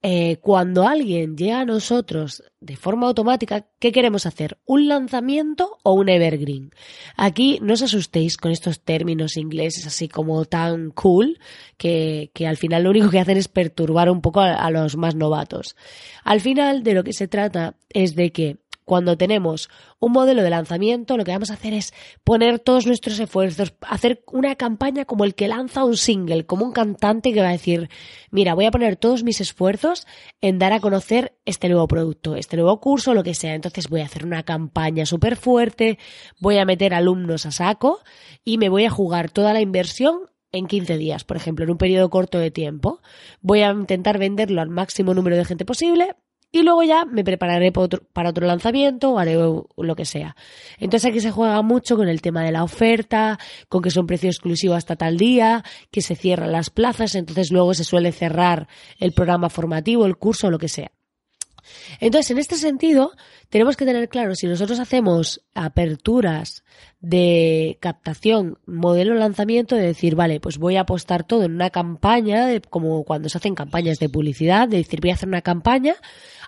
eh, 0.04 0.38
cuando 0.40 0.88
alguien 0.88 1.36
llega 1.36 1.60
a 1.60 1.64
nosotros 1.64 2.42
de 2.60 2.76
forma 2.76 3.06
automática, 3.06 3.68
¿qué 3.78 3.92
queremos 3.92 4.26
hacer? 4.26 4.58
¿Un 4.64 4.88
lanzamiento 4.88 5.78
o 5.84 5.92
un 5.92 6.08
evergreen? 6.08 6.72
Aquí 7.16 7.60
no 7.62 7.74
os 7.74 7.82
asustéis 7.82 8.36
con 8.36 8.50
estos 8.50 8.80
términos 8.80 9.36
ingleses 9.36 9.86
así 9.86 10.08
como 10.08 10.44
tan 10.44 10.90
cool, 10.90 11.38
que, 11.76 12.32
que 12.34 12.48
al 12.48 12.56
final 12.56 12.82
lo 12.82 12.90
único 12.90 13.10
que 13.10 13.20
hacen 13.20 13.36
es 13.36 13.46
perturbar 13.46 14.10
un 14.10 14.20
poco 14.22 14.40
a, 14.40 14.54
a 14.54 14.70
los 14.72 14.96
más 14.96 15.14
novatos. 15.14 15.76
Al 16.24 16.40
final 16.40 16.82
de 16.82 16.94
lo 16.94 17.04
que 17.04 17.12
se 17.12 17.28
trata 17.28 17.76
es 17.88 18.16
de 18.16 18.32
que 18.32 18.61
Cuando 18.92 19.16
tenemos 19.16 19.70
un 20.00 20.12
modelo 20.12 20.42
de 20.42 20.50
lanzamiento, 20.50 21.16
lo 21.16 21.24
que 21.24 21.32
vamos 21.32 21.50
a 21.50 21.54
hacer 21.54 21.72
es 21.72 21.94
poner 22.24 22.58
todos 22.58 22.86
nuestros 22.86 23.18
esfuerzos, 23.18 23.72
hacer 23.80 24.22
una 24.30 24.54
campaña 24.56 25.06
como 25.06 25.24
el 25.24 25.34
que 25.34 25.48
lanza 25.48 25.82
un 25.82 25.96
single, 25.96 26.44
como 26.44 26.66
un 26.66 26.72
cantante 26.72 27.32
que 27.32 27.40
va 27.40 27.48
a 27.48 27.52
decir, 27.52 27.88
mira, 28.30 28.52
voy 28.52 28.66
a 28.66 28.70
poner 28.70 28.96
todos 28.96 29.22
mis 29.22 29.40
esfuerzos 29.40 30.06
en 30.42 30.58
dar 30.58 30.74
a 30.74 30.80
conocer 30.80 31.38
este 31.46 31.70
nuevo 31.70 31.88
producto, 31.88 32.36
este 32.36 32.58
nuevo 32.58 32.80
curso, 32.80 33.14
lo 33.14 33.22
que 33.22 33.32
sea. 33.32 33.54
Entonces 33.54 33.88
voy 33.88 34.02
a 34.02 34.04
hacer 34.04 34.26
una 34.26 34.42
campaña 34.42 35.06
súper 35.06 35.36
fuerte, 35.36 35.98
voy 36.38 36.58
a 36.58 36.66
meter 36.66 36.92
alumnos 36.92 37.46
a 37.46 37.50
saco 37.50 38.00
y 38.44 38.58
me 38.58 38.68
voy 38.68 38.84
a 38.84 38.90
jugar 38.90 39.30
toda 39.30 39.54
la 39.54 39.62
inversión 39.62 40.28
en 40.50 40.66
15 40.66 40.98
días, 40.98 41.24
por 41.24 41.38
ejemplo, 41.38 41.64
en 41.64 41.70
un 41.70 41.78
periodo 41.78 42.10
corto 42.10 42.38
de 42.38 42.50
tiempo. 42.50 43.00
Voy 43.40 43.62
a 43.62 43.70
intentar 43.70 44.18
venderlo 44.18 44.60
al 44.60 44.68
máximo 44.68 45.14
número 45.14 45.38
de 45.38 45.46
gente 45.46 45.64
posible 45.64 46.14
y 46.52 46.62
luego 46.62 46.82
ya 46.82 47.06
me 47.06 47.24
prepararé 47.24 47.72
para 47.72 48.28
otro, 48.28 48.46
lanzamiento 48.46 49.12
o 49.12 49.18
haré 49.18 49.34
lo 49.34 49.96
que 49.96 50.04
sea. 50.04 50.36
Entonces 50.78 51.10
aquí 51.10 51.20
se 51.20 51.30
juega 51.30 51.62
mucho 51.62 51.96
con 51.96 52.08
el 52.08 52.20
tema 52.20 52.44
de 52.44 52.52
la 52.52 52.62
oferta, 52.62 53.38
con 53.70 53.82
que 53.82 53.90
son 53.90 54.06
precios 54.06 54.36
exclusivos 54.36 54.76
hasta 54.76 54.96
tal 54.96 55.16
día, 55.16 55.64
que 55.90 56.02
se 56.02 56.14
cierran 56.14 56.52
las 56.52 56.68
plazas, 56.68 57.14
entonces 57.14 57.50
luego 57.50 57.72
se 57.72 57.84
suele 57.84 58.12
cerrar 58.12 58.68
el 58.98 59.12
programa 59.12 59.48
formativo, 59.48 60.04
el 60.04 60.18
curso 60.18 60.50
lo 60.50 60.58
que 60.58 60.68
sea. 60.68 60.92
Entonces, 62.00 62.30
en 62.32 62.38
este 62.38 62.56
sentido, 62.56 63.12
tenemos 63.48 63.76
que 63.76 63.86
tener 63.86 64.08
claro, 64.08 64.34
si 64.34 64.46
nosotros 64.46 64.78
hacemos 64.78 65.42
aperturas 65.54 66.64
de 67.00 67.78
captación, 67.80 68.58
modelo 68.64 69.14
lanzamiento, 69.14 69.74
de 69.74 69.82
decir, 69.82 70.14
vale, 70.14 70.38
pues 70.40 70.58
voy 70.58 70.76
a 70.76 70.82
apostar 70.82 71.24
todo 71.24 71.44
en 71.44 71.54
una 71.54 71.70
campaña, 71.70 72.48
como 72.70 73.02
cuando 73.04 73.28
se 73.28 73.38
hacen 73.38 73.54
campañas 73.54 73.98
de 73.98 74.08
publicidad, 74.08 74.68
de 74.68 74.78
decir, 74.78 75.00
voy 75.00 75.10
a 75.10 75.14
hacer 75.14 75.28
una 75.28 75.42
campaña. 75.42 75.96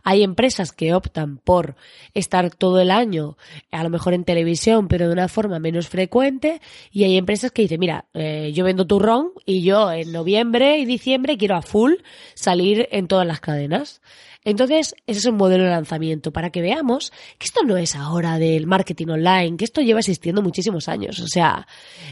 Hay 0.04 0.22
empresas 0.22 0.70
que 0.70 0.94
optan 0.94 1.38
por 1.38 1.76
estar 2.12 2.50
todo 2.54 2.80
el 2.80 2.90
año, 2.90 3.36
a 3.72 3.82
lo 3.82 3.90
mejor 3.90 4.14
en 4.14 4.24
televisión, 4.24 4.86
pero 4.86 5.06
de 5.06 5.12
una 5.12 5.28
forma 5.28 5.58
menos 5.58 5.88
frecuente, 5.88 6.60
y 6.92 7.04
hay 7.04 7.16
empresas 7.16 7.50
que 7.50 7.62
dicen, 7.62 7.80
mira, 7.80 8.04
eh, 8.14 8.52
yo 8.54 8.64
vendo 8.64 8.86
turrón 8.86 9.32
y 9.46 9.62
yo 9.62 9.90
en 9.90 10.12
noviembre 10.12 10.78
y 10.78 10.84
diciembre 10.84 11.38
quiero 11.38 11.56
a 11.56 11.62
full 11.62 11.94
salir 12.34 12.86
en 12.92 13.08
todas 13.08 13.26
las 13.26 13.40
cadenas. 13.40 14.02
Entonces, 14.44 14.94
ese 15.06 15.20
es 15.20 15.24
un 15.24 15.36
modelo 15.36 15.64
de 15.64 15.70
lanzamiento 15.70 16.30
para 16.30 16.50
que 16.50 16.60
veamos 16.60 17.12
que 17.38 17.46
esto 17.46 17.62
no 17.64 17.78
es 17.78 17.96
ahora 17.96 18.38
del 18.38 18.66
marketing 18.66 19.08
online, 19.08 19.56
que 19.56 19.64
esto 19.64 19.80
lleva 19.80 20.00
existiendo 20.00 20.23
muchísimos 20.32 20.88
años. 20.88 21.20
O 21.20 21.28
sea, 21.28 21.66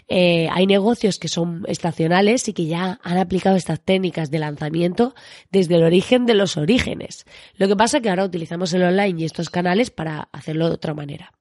eh, 0.09 0.49
hay 0.50 0.66
negocios 0.66 1.19
que 1.19 1.28
son 1.28 1.64
estacionales 1.66 2.49
y 2.49 2.52
que 2.52 2.66
ya 2.66 3.00
han 3.02 3.19
aplicado 3.19 3.57
estas 3.57 3.81
técnicas 3.81 4.31
de 4.31 4.38
lanzamiento 4.38 5.14
desde 5.50 5.76
el 5.76 5.85
origen 5.85 6.26
de 6.26 6.35
los 6.35 6.57
orígenes. 6.57 7.25
Lo 7.57 7.69
que 7.69 7.76
pasa 7.76 7.99
es 7.99 8.02
que 8.02 8.11
ahora 8.11 8.25
utilizamos 8.25 8.73
el 8.75 8.83
online 8.83 9.21
y 9.21 9.25
estos 9.25 9.50
canales 9.50 9.90
para 9.90 10.28
hacerlo 10.33 10.69
de 10.69 10.75
otra 10.75 10.95
manera. 10.95 11.33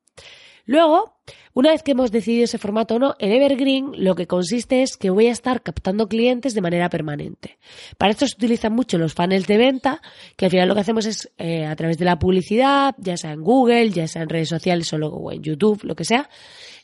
Luego, 0.65 1.15
una 1.53 1.72
vez 1.72 1.84
que 1.84 1.91
hemos 1.91 2.12
decidido 2.12 2.46
ese 2.46 2.58
formato 2.58 2.96
o 2.96 3.00
no, 3.00 3.15
el 3.20 3.32
Evergreen 3.32 3.91
lo 3.98 4.15
que 4.15 4.27
consiste 4.27 4.84
es 4.84 4.98
que 4.98 5.10
voy 5.10 5.27
a 5.27 5.32
estar 5.32 5.62
captando 5.62 6.08
clientes 6.08 6.53
de 6.53 6.62
manera 6.62 6.89
permanente. 6.89 7.58
Para 7.98 8.12
esto 8.12 8.27
se 8.27 8.36
utilizan 8.36 8.74
mucho 8.74 8.98
los 8.98 9.13
funnels 9.13 9.48
de 9.48 9.58
venta, 9.58 10.01
que 10.36 10.46
al 10.46 10.51
final 10.51 10.68
lo 10.68 10.75
que 10.75 10.82
hacemos 10.82 11.06
es 11.06 11.32
eh, 11.38 11.65
a 11.65 11.75
través 11.75 11.98
de 11.98 12.06
la 12.06 12.20
publicidad, 12.20 12.96
ya 12.98 13.18
sea 13.18 13.32
en 13.32 13.41
Google, 13.41 13.89
ya 13.89 14.08
sea 14.08 14.22
en 14.22 14.30
redes 14.30 14.50
sociales 14.50 14.91
o 14.94 15.32
en 15.32 15.41
YouTube, 15.41 15.84
lo 15.84 15.96
que 15.96 16.06
sea, 16.06 16.30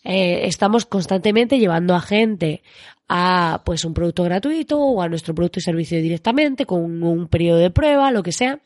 eh, 0.03 0.41
estamos 0.43 0.85
constantemente 0.85 1.59
llevando 1.59 1.95
a 1.95 2.01
gente 2.01 2.61
a 3.09 3.61
pues 3.65 3.85
un 3.85 3.93
producto 3.93 4.23
gratuito 4.23 4.79
o 4.79 5.01
a 5.01 5.09
nuestro 5.09 5.33
producto 5.33 5.59
y 5.59 5.61
servicio 5.61 6.01
directamente 6.01 6.65
con 6.65 7.03
un 7.03 7.27
periodo 7.27 7.59
de 7.59 7.71
prueba, 7.71 8.11
lo 8.11 8.23
que 8.23 8.31
sea. 8.31 8.59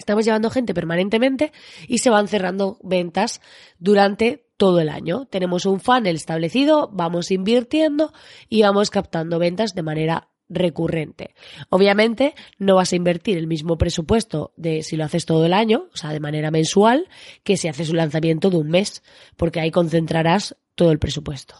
Estamos 0.00 0.24
llevando 0.24 0.48
gente 0.48 0.72
permanentemente 0.72 1.52
y 1.86 1.98
se 1.98 2.08
van 2.08 2.26
cerrando 2.26 2.78
ventas 2.82 3.42
durante 3.78 4.46
todo 4.56 4.80
el 4.80 4.88
año. 4.88 5.26
Tenemos 5.26 5.66
un 5.66 5.78
funnel 5.78 6.16
establecido, 6.16 6.88
vamos 6.90 7.30
invirtiendo 7.30 8.10
y 8.48 8.62
vamos 8.62 8.88
captando 8.88 9.38
ventas 9.38 9.74
de 9.74 9.82
manera 9.82 10.28
recurrente. 10.48 11.34
Obviamente 11.68 12.34
no 12.58 12.76
vas 12.76 12.94
a 12.94 12.96
invertir 12.96 13.36
el 13.36 13.46
mismo 13.46 13.76
presupuesto 13.76 14.54
de 14.56 14.82
si 14.82 14.96
lo 14.96 15.04
haces 15.04 15.26
todo 15.26 15.44
el 15.44 15.52
año, 15.52 15.88
o 15.92 15.96
sea, 15.98 16.14
de 16.14 16.20
manera 16.20 16.50
mensual, 16.50 17.06
que 17.44 17.58
si 17.58 17.68
haces 17.68 17.90
un 17.90 17.98
lanzamiento 17.98 18.48
de 18.48 18.56
un 18.56 18.70
mes, 18.70 19.02
porque 19.36 19.60
ahí 19.60 19.70
concentrarás 19.70 20.56
todo 20.76 20.92
el 20.92 20.98
presupuesto. 20.98 21.56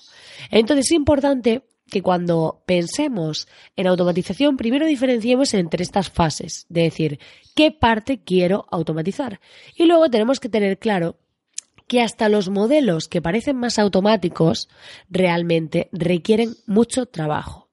Entonces 0.50 0.86
es 0.86 0.92
importante 0.92 1.62
que 1.90 2.02
cuando 2.02 2.62
pensemos 2.66 3.48
en 3.76 3.86
automatización, 3.86 4.56
primero 4.56 4.86
diferenciemos 4.86 5.52
entre 5.54 5.82
estas 5.82 6.10
fases, 6.10 6.66
de 6.68 6.82
decir, 6.82 7.20
¿qué 7.54 7.70
parte 7.70 8.22
quiero 8.22 8.66
automatizar? 8.70 9.40
Y 9.76 9.84
luego 9.84 10.08
tenemos 10.08 10.40
que 10.40 10.48
tener 10.48 10.78
claro 10.78 11.18
que 11.86 12.00
hasta 12.00 12.28
los 12.28 12.48
modelos 12.48 13.08
que 13.08 13.20
parecen 13.20 13.56
más 13.56 13.78
automáticos 13.78 14.68
realmente 15.08 15.88
requieren 15.92 16.54
mucho 16.66 17.06
trabajo. 17.06 17.69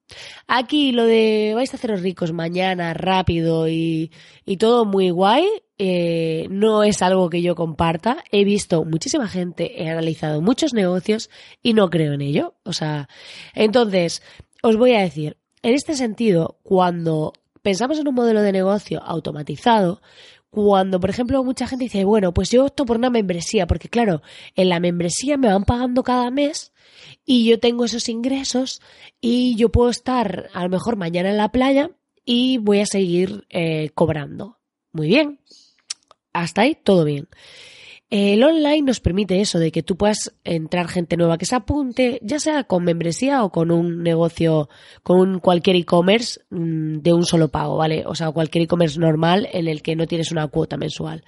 Aquí 0.47 0.91
lo 0.91 1.05
de 1.05 1.53
vais 1.55 1.73
a 1.73 1.77
haceros 1.77 2.01
ricos 2.01 2.31
mañana, 2.31 2.93
rápido 2.93 3.67
y, 3.67 4.11
y 4.45 4.57
todo 4.57 4.85
muy 4.85 5.09
guay, 5.09 5.45
eh, 5.79 6.47
no 6.49 6.83
es 6.83 7.01
algo 7.01 7.29
que 7.29 7.41
yo 7.41 7.55
comparta. 7.55 8.23
He 8.31 8.43
visto 8.43 8.83
muchísima 8.83 9.27
gente, 9.27 9.83
he 9.83 9.89
analizado 9.89 10.41
muchos 10.41 10.73
negocios 10.73 11.29
y 11.61 11.73
no 11.73 11.89
creo 11.89 12.13
en 12.13 12.21
ello. 12.21 12.55
O 12.63 12.73
sea, 12.73 13.09
entonces, 13.53 14.23
os 14.63 14.77
voy 14.77 14.93
a 14.93 15.01
decir, 15.01 15.37
en 15.61 15.75
este 15.75 15.95
sentido, 15.95 16.59
cuando 16.63 17.33
pensamos 17.61 17.99
en 17.99 18.07
un 18.07 18.15
modelo 18.15 18.41
de 18.41 18.51
negocio 18.51 19.03
automatizado, 19.03 20.01
cuando, 20.49 20.99
por 20.99 21.09
ejemplo, 21.09 21.43
mucha 21.43 21.67
gente 21.67 21.85
dice, 21.85 22.03
bueno, 22.03 22.33
pues 22.33 22.49
yo 22.49 22.65
opto 22.65 22.85
por 22.85 22.97
una 22.97 23.09
membresía, 23.09 23.67
porque 23.67 23.89
claro, 23.89 24.21
en 24.55 24.69
la 24.69 24.79
membresía 24.79 25.37
me 25.37 25.49
van 25.49 25.65
pagando 25.65 26.03
cada 26.03 26.31
mes 26.31 26.71
y 27.25 27.45
yo 27.47 27.59
tengo 27.59 27.85
esos 27.85 28.09
ingresos 28.09 28.81
y 29.19 29.55
yo 29.55 29.69
puedo 29.69 29.89
estar 29.89 30.49
a 30.53 30.63
lo 30.63 30.69
mejor 30.69 30.95
mañana 30.95 31.29
en 31.29 31.37
la 31.37 31.51
playa 31.51 31.91
y 32.25 32.57
voy 32.57 32.79
a 32.79 32.85
seguir 32.85 33.45
eh, 33.49 33.89
cobrando. 33.93 34.57
Muy 34.91 35.07
bien. 35.07 35.39
Hasta 36.33 36.61
ahí 36.61 36.75
todo 36.75 37.03
bien. 37.03 37.27
El 38.09 38.41
online 38.41 38.83
nos 38.83 39.01
permite 39.01 39.41
eso, 39.41 39.59
de 39.59 39.69
que 39.69 39.83
tú 39.83 39.97
puedas 39.97 40.33
entrar 40.45 40.87
gente 40.87 41.17
nueva 41.17 41.37
que 41.37 41.45
se 41.45 41.55
apunte, 41.55 42.19
ya 42.23 42.39
sea 42.39 42.63
con 42.63 42.85
membresía 42.85 43.43
o 43.43 43.51
con 43.51 43.69
un 43.69 44.01
negocio, 44.01 44.69
con 45.03 45.39
cualquier 45.41 45.75
e-commerce 45.75 46.39
mm, 46.49 46.99
de 46.99 47.11
un 47.11 47.25
solo 47.25 47.49
pago, 47.49 47.75
¿vale? 47.75 48.05
O 48.05 48.15
sea, 48.15 48.31
cualquier 48.31 48.63
e-commerce 48.63 48.97
normal 48.97 49.49
en 49.51 49.67
el 49.67 49.81
que 49.81 49.97
no 49.97 50.07
tienes 50.07 50.31
una 50.31 50.47
cuota 50.47 50.77
mensual. 50.77 51.25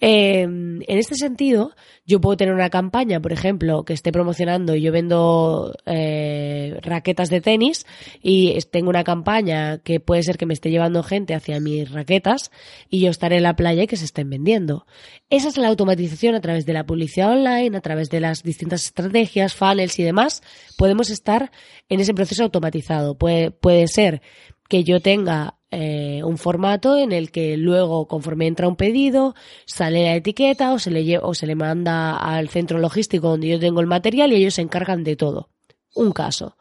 Em, 0.00 0.80
en 0.86 0.98
este 0.98 1.16
sentido, 1.16 1.72
yo 2.06 2.20
puedo 2.20 2.36
tener 2.36 2.54
una 2.54 2.70
campaña, 2.70 3.20
por 3.20 3.32
ejemplo, 3.32 3.84
que 3.84 3.92
esté 3.92 4.12
promocionando 4.12 4.76
y 4.76 4.82
yo 4.82 4.92
vendo 4.92 5.74
eh, 5.86 6.78
raquetas 6.82 7.30
de 7.30 7.40
tenis 7.40 7.84
y 8.22 8.56
tengo 8.70 8.90
una 8.90 9.02
campaña 9.02 9.78
que 9.78 9.98
puede 9.98 10.22
ser 10.22 10.38
que 10.38 10.46
me 10.46 10.54
esté 10.54 10.70
llevando 10.70 11.02
gente 11.02 11.34
hacia 11.34 11.58
mis 11.58 11.90
raquetas 11.90 12.52
y 12.88 13.00
yo 13.00 13.10
estaré 13.10 13.38
en 13.38 13.42
la 13.42 13.56
playa 13.56 13.82
y 13.82 13.86
que 13.88 13.96
se 13.96 14.04
estén 14.04 14.30
vendiendo. 14.30 14.86
Esa 15.30 15.48
es 15.48 15.56
la 15.56 15.66
automatización 15.66 16.36
a 16.36 16.40
través 16.40 16.64
de 16.64 16.74
la 16.74 16.86
publicidad 16.86 17.32
online, 17.32 17.76
a 17.76 17.80
través 17.80 18.08
de 18.08 18.20
las 18.20 18.44
distintas 18.44 18.84
estrategias, 18.84 19.54
funnels 19.54 19.98
y 19.98 20.04
demás. 20.04 20.42
Podemos 20.76 21.10
estar 21.10 21.50
en 21.88 21.98
ese 21.98 22.14
proceso 22.14 22.44
automatizado. 22.44 23.18
Puede, 23.18 23.50
puede 23.50 23.88
ser 23.88 24.22
que 24.68 24.84
yo 24.84 25.00
tenga 25.00 25.57
eh, 25.70 26.22
un 26.24 26.38
formato 26.38 26.98
en 26.98 27.12
el 27.12 27.30
que 27.30 27.56
luego, 27.56 28.06
conforme 28.08 28.46
entra 28.46 28.68
un 28.68 28.76
pedido, 28.76 29.34
sale 29.66 30.04
la 30.04 30.14
etiqueta 30.14 30.72
o 30.72 30.78
se 30.78 30.90
le, 30.90 31.18
o 31.18 31.34
se 31.34 31.46
le 31.46 31.54
manda 31.54 32.16
al 32.16 32.48
centro 32.48 32.78
logístico 32.78 33.28
donde 33.28 33.48
yo 33.48 33.60
tengo 33.60 33.80
el 33.80 33.86
material 33.86 34.32
y 34.32 34.36
ellos 34.36 34.54
se 34.54 34.62
encargan 34.62 35.04
de 35.04 35.16
todo. 35.16 35.50
Un 35.94 36.12
caso. 36.12 36.56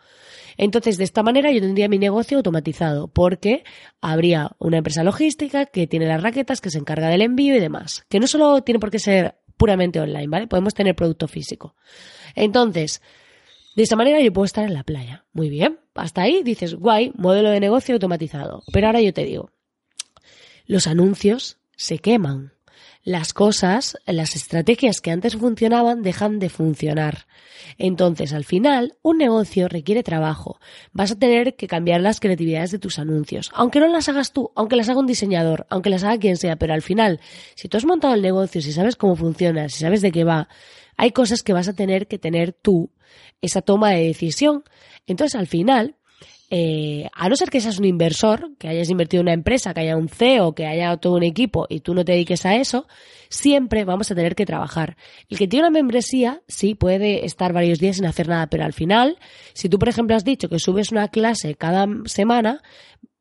Entonces, 0.58 0.98
de 0.98 1.04
esta 1.04 1.24
manera 1.24 1.52
yo 1.52 1.62
tendría 1.62 1.88
mi 1.88 2.00
negocio 2.00 2.38
automatizado, 2.38 3.08
porque 3.08 3.64
habría 4.02 4.52
una 4.58 4.78
empresa 4.78 5.04
logística 5.04 5.68
que 5.68 5.88
tiene 5.88 6.08
las 6.08 6.22
raquetas, 6.22 6.62
que 6.62 6.72
se 6.72 6.80
encarga 6.80 7.10
del 7.10 7.22
envío 7.22 7.56
y 7.56 7.60
demás. 7.60 8.06
Que 8.10 8.20
no 8.20 8.28
solo 8.28 8.62
tiene 8.64 8.80
por 8.80 8.90
qué 8.90 9.00
ser 9.00 9.36
puramente 9.56 10.00
online, 10.00 10.28
¿vale? 10.28 10.48
Podemos 10.48 10.74
tener 10.74 10.96
producto 10.96 11.28
físico. 11.28 11.76
Entonces, 12.36 13.02
de 13.78 13.84
esta 13.84 13.96
manera 13.96 14.20
yo 14.22 14.34
puedo 14.34 14.46
estar 14.46 14.66
en 14.66 14.74
la 14.74 14.82
playa. 14.82 15.24
Muy 15.34 15.52
bien. 15.52 15.78
Hasta 15.94 16.24
ahí 16.24 16.42
dices, 16.42 16.74
guay, 16.74 17.12
modelo 17.16 17.52
de 17.52 17.60
negocio 17.60 17.94
automatizado. 17.94 18.64
Pero 18.74 18.88
ahora 18.88 19.02
yo 19.02 19.14
te 19.14 19.24
digo, 19.24 19.52
los 20.66 20.88
anuncios 20.88 21.60
se 21.76 22.00
queman. 22.00 22.54
Las 23.08 23.32
cosas, 23.32 23.98
las 24.06 24.36
estrategias 24.36 25.00
que 25.00 25.12
antes 25.12 25.38
funcionaban 25.38 26.02
dejan 26.02 26.40
de 26.40 26.50
funcionar. 26.50 27.26
Entonces, 27.78 28.34
al 28.34 28.44
final, 28.44 28.98
un 29.02 29.18
negocio 29.18 29.70
requiere 29.70 30.04
trabajo. 30.04 30.60
Vas 30.92 31.14
a 31.14 31.18
tener 31.18 31.56
que 31.56 31.68
cambiar 31.68 32.02
las 32.02 32.20
creatividades 32.20 32.72
de 32.72 32.80
tus 32.80 33.00
anuncios. 33.00 33.50
Aunque 33.54 33.80
no 33.80 33.88
las 33.88 34.10
hagas 34.10 34.34
tú, 34.34 34.52
aunque 34.58 34.76
las 34.76 34.90
haga 34.90 35.00
un 35.00 35.08
diseñador, 35.08 35.66
aunque 35.70 35.90
las 35.90 36.04
haga 36.04 36.20
quien 36.20 36.36
sea, 36.36 36.58
pero 36.58 36.74
al 36.74 36.82
final, 36.82 37.22
si 37.56 37.70
tú 37.70 37.78
has 37.78 37.86
montado 37.86 38.14
el 38.14 38.22
negocio, 38.22 38.62
si 38.62 38.74
sabes 38.74 38.98
cómo 38.98 39.16
funciona, 39.16 39.70
si 39.70 39.80
sabes 39.80 40.02
de 40.02 40.12
qué 40.12 40.26
va, 40.26 40.50
hay 40.98 41.12
cosas 41.12 41.44
que 41.44 41.54
vas 41.54 41.70
a 41.70 41.74
tener 41.74 42.08
que 42.08 42.20
tener 42.20 42.52
tú 42.52 42.92
esa 43.40 43.62
toma 43.62 43.92
de 43.92 44.04
decisión. 44.04 44.66
Entonces, 45.06 45.40
al 45.40 45.48
final, 45.48 45.96
eh, 46.50 47.10
a 47.14 47.28
no 47.28 47.36
ser 47.36 47.50
que 47.50 47.60
seas 47.60 47.78
un 47.78 47.86
inversor, 47.86 48.52
que 48.58 48.70
hayas 48.70 48.90
invertido 48.90 49.22
en 49.22 49.26
una 49.26 49.34
empresa, 49.34 49.74
que 49.74 49.82
haya 49.82 49.98
un 49.98 50.08
CEO, 50.08 50.56
que 50.56 50.66
haya 50.66 50.96
todo 50.98 51.16
un 51.16 51.24
equipo 51.24 51.66
y 51.70 51.82
tú 51.82 51.94
no 51.94 52.06
te 52.06 52.14
dediques 52.14 52.46
a 52.46 52.56
eso, 52.56 52.88
siempre 53.30 53.84
vamos 53.84 54.10
a 54.12 54.16
tener 54.16 54.34
que 54.34 54.46
trabajar. 54.46 54.96
El 55.30 55.38
que 55.38 55.48
tiene 55.48 55.68
una 55.68 55.78
membresía, 55.78 56.42
sí, 56.48 56.74
puede 56.74 57.26
estar 57.26 57.52
varios 57.52 57.80
días 57.80 57.98
sin 57.98 58.06
hacer 58.06 58.30
nada, 58.30 58.48
pero 58.48 58.64
al 58.64 58.74
final, 58.74 59.18
si 59.54 59.68
tú, 59.68 59.78
por 59.78 59.90
ejemplo, 59.90 60.16
has 60.16 60.24
dicho 60.24 60.48
que 60.48 60.60
subes 60.60 60.92
una 60.92 61.10
clase 61.10 61.56
cada 61.56 61.86
semana, 62.06 62.62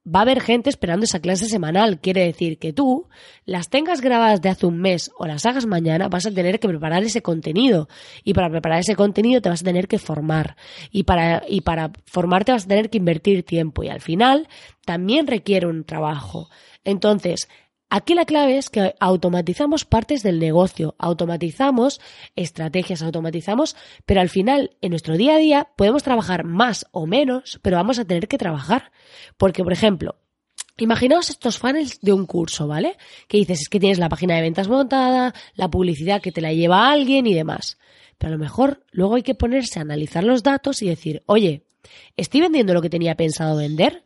va 0.06 0.20
a 0.20 0.22
haber 0.22 0.40
gente 0.40 0.70
esperando 0.70 1.04
esa 1.04 1.20
clase 1.20 1.46
semanal. 1.46 2.00
Quiere 2.00 2.24
decir 2.24 2.58
que 2.58 2.72
tú 2.72 3.08
las 3.44 3.68
tengas 3.68 4.00
grabadas 4.00 4.40
de 4.40 4.48
hace 4.48 4.66
un 4.66 4.78
mes 4.78 5.10
o 5.18 5.26
las 5.26 5.44
hagas 5.46 5.66
mañana, 5.66 6.08
vas 6.08 6.26
a 6.26 6.30
tener 6.30 6.60
que 6.60 6.68
preparar 6.68 7.02
ese 7.02 7.22
contenido. 7.22 7.88
Y 8.22 8.34
para 8.34 8.50
preparar 8.50 8.80
ese 8.80 8.94
contenido 8.94 9.40
te 9.40 9.48
vas 9.48 9.62
a 9.62 9.64
tener 9.64 9.88
que 9.88 9.98
formar. 9.98 10.56
Y 10.90 11.04
para, 11.04 11.42
y 11.48 11.62
para 11.62 11.90
formarte 12.04 12.52
vas 12.52 12.64
a 12.64 12.68
tener 12.68 12.90
que 12.90 12.98
invertir 12.98 13.42
tiempo. 13.42 13.82
Y 13.82 13.88
al 13.88 14.00
final 14.00 14.48
también 14.84 15.26
requiere 15.26 15.66
un 15.66 15.84
trabajo. 15.84 16.48
Entonces, 16.84 17.48
Aquí 17.88 18.14
la 18.14 18.24
clave 18.24 18.58
es 18.58 18.68
que 18.68 18.94
automatizamos 18.98 19.84
partes 19.84 20.22
del 20.22 20.40
negocio, 20.40 20.96
automatizamos 20.98 22.00
estrategias, 22.34 23.02
automatizamos, 23.02 23.76
pero 24.04 24.20
al 24.20 24.28
final, 24.28 24.76
en 24.80 24.90
nuestro 24.90 25.16
día 25.16 25.36
a 25.36 25.38
día, 25.38 25.68
podemos 25.76 26.02
trabajar 26.02 26.44
más 26.44 26.86
o 26.90 27.06
menos, 27.06 27.60
pero 27.62 27.76
vamos 27.76 27.98
a 27.98 28.04
tener 28.04 28.26
que 28.26 28.38
trabajar. 28.38 28.90
Porque, 29.36 29.62
por 29.62 29.72
ejemplo, 29.72 30.16
Imaginaos 30.78 31.30
estos 31.30 31.58
funnels 31.58 32.02
de 32.02 32.12
un 32.12 32.26
curso, 32.26 32.66
¿vale? 32.66 32.98
Que 33.28 33.38
dices, 33.38 33.62
es 33.62 33.68
que 33.70 33.80
tienes 33.80 33.98
la 33.98 34.10
página 34.10 34.34
de 34.34 34.42
ventas 34.42 34.68
montada, 34.68 35.32
la 35.54 35.70
publicidad 35.70 36.20
que 36.20 36.32
te 36.32 36.42
la 36.42 36.52
lleva 36.52 36.90
alguien 36.90 37.26
y 37.26 37.32
demás. 37.32 37.78
Pero 38.18 38.28
a 38.28 38.36
lo 38.36 38.38
mejor 38.38 38.84
luego 38.90 39.14
hay 39.14 39.22
que 39.22 39.34
ponerse 39.34 39.78
a 39.78 39.82
analizar 39.82 40.22
los 40.22 40.42
datos 40.42 40.82
y 40.82 40.88
decir, 40.88 41.22
oye, 41.24 41.64
¿estoy 42.14 42.42
vendiendo 42.42 42.74
lo 42.74 42.82
que 42.82 42.90
tenía 42.90 43.14
pensado 43.14 43.56
vender? 43.56 44.04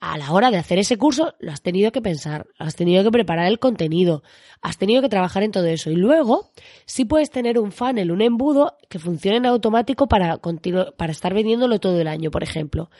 A 0.00 0.18
la 0.18 0.32
hora 0.32 0.50
de 0.50 0.58
hacer 0.58 0.78
ese 0.78 0.98
curso 0.98 1.34
lo 1.38 1.50
has 1.52 1.62
tenido 1.62 1.90
que 1.90 2.02
pensar, 2.02 2.46
has 2.58 2.76
tenido 2.76 3.02
que 3.04 3.10
preparar 3.10 3.46
el 3.46 3.58
contenido, 3.58 4.22
has 4.60 4.76
tenido 4.76 5.00
que 5.00 5.08
trabajar 5.08 5.42
en 5.42 5.50
todo 5.50 5.66
eso. 5.66 5.90
Y 5.90 5.96
luego 5.96 6.50
sí 6.84 7.04
puedes 7.04 7.30
tener 7.30 7.58
un 7.58 7.72
funnel, 7.72 8.12
un 8.12 8.20
embudo 8.20 8.76
que 8.88 8.98
funcione 8.98 9.38
en 9.38 9.46
automático 9.46 10.06
para, 10.06 10.38
para 10.96 11.12
estar 11.12 11.32
vendiéndolo 11.32 11.80
todo 11.80 12.00
el 12.00 12.08
año, 12.08 12.30
por 12.30 12.42
ejemplo. 12.42 12.90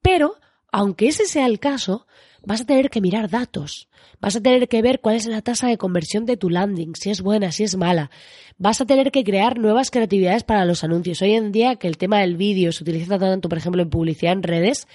Pero, 0.00 0.36
aunque 0.72 1.08
ese 1.08 1.26
sea 1.26 1.46
el 1.46 1.60
caso, 1.60 2.06
vas 2.42 2.62
a 2.62 2.66
tener 2.66 2.90
que 2.90 3.00
mirar 3.00 3.28
datos. 3.28 3.88
Vas 4.20 4.36
a 4.36 4.40
tener 4.40 4.68
que 4.68 4.80
ver 4.80 5.00
cuál 5.00 5.16
es 5.16 5.26
la 5.26 5.42
tasa 5.42 5.68
de 5.68 5.76
conversión 5.76 6.24
de 6.24 6.36
tu 6.36 6.48
landing, 6.48 6.94
si 6.94 7.10
es 7.10 7.20
buena, 7.20 7.52
si 7.52 7.64
es 7.64 7.76
mala. 7.76 8.10
Vas 8.56 8.80
a 8.80 8.86
tener 8.86 9.10
que 9.10 9.24
crear 9.24 9.58
nuevas 9.58 9.90
creatividades 9.90 10.44
para 10.44 10.64
los 10.64 10.84
anuncios. 10.84 11.20
Hoy 11.20 11.34
en 11.34 11.52
día 11.52 11.76
que 11.76 11.88
el 11.88 11.98
tema 11.98 12.20
del 12.20 12.36
vídeo 12.36 12.72
se 12.72 12.84
utiliza 12.84 13.18
tanto, 13.18 13.48
por 13.48 13.58
ejemplo, 13.58 13.82
en 13.82 13.90
publicidad 13.90 14.32
en 14.32 14.42
redes, 14.42 14.86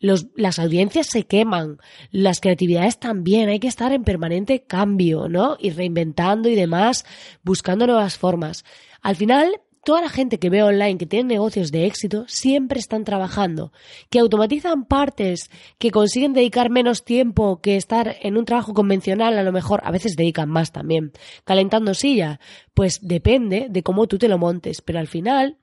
las 0.00 0.58
audiencias 0.58 1.08
se 1.08 1.24
queman, 1.24 1.78
las 2.10 2.40
creatividades 2.40 2.98
también, 2.98 3.48
hay 3.48 3.58
que 3.58 3.68
estar 3.68 3.92
en 3.92 4.04
permanente 4.04 4.62
cambio, 4.62 5.28
¿no? 5.28 5.56
Y 5.58 5.70
reinventando 5.70 6.48
y 6.48 6.54
demás, 6.54 7.04
buscando 7.42 7.86
nuevas 7.86 8.16
formas. 8.16 8.64
Al 9.02 9.16
final, 9.16 9.60
toda 9.84 10.02
la 10.02 10.08
gente 10.08 10.38
que 10.38 10.50
ve 10.50 10.62
online 10.62 10.98
que 10.98 11.06
tiene 11.06 11.34
negocios 11.34 11.72
de 11.72 11.86
éxito 11.86 12.24
siempre 12.28 12.78
están 12.78 13.04
trabajando, 13.04 13.72
que 14.10 14.18
automatizan 14.18 14.84
partes, 14.84 15.50
que 15.78 15.90
consiguen 15.90 16.32
dedicar 16.32 16.70
menos 16.70 17.04
tiempo 17.04 17.60
que 17.60 17.76
estar 17.76 18.16
en 18.20 18.36
un 18.36 18.44
trabajo 18.44 18.74
convencional, 18.74 19.38
a 19.38 19.42
lo 19.42 19.52
mejor 19.52 19.80
a 19.84 19.90
veces 19.90 20.14
dedican 20.14 20.48
más 20.48 20.72
también, 20.72 21.12
calentando 21.44 21.94
silla, 21.94 22.38
pues 22.74 23.00
depende 23.02 23.68
de 23.70 23.82
cómo 23.82 24.06
tú 24.06 24.18
te 24.18 24.28
lo 24.28 24.38
montes, 24.38 24.82
pero 24.82 24.98
al 24.98 25.08
final 25.08 25.58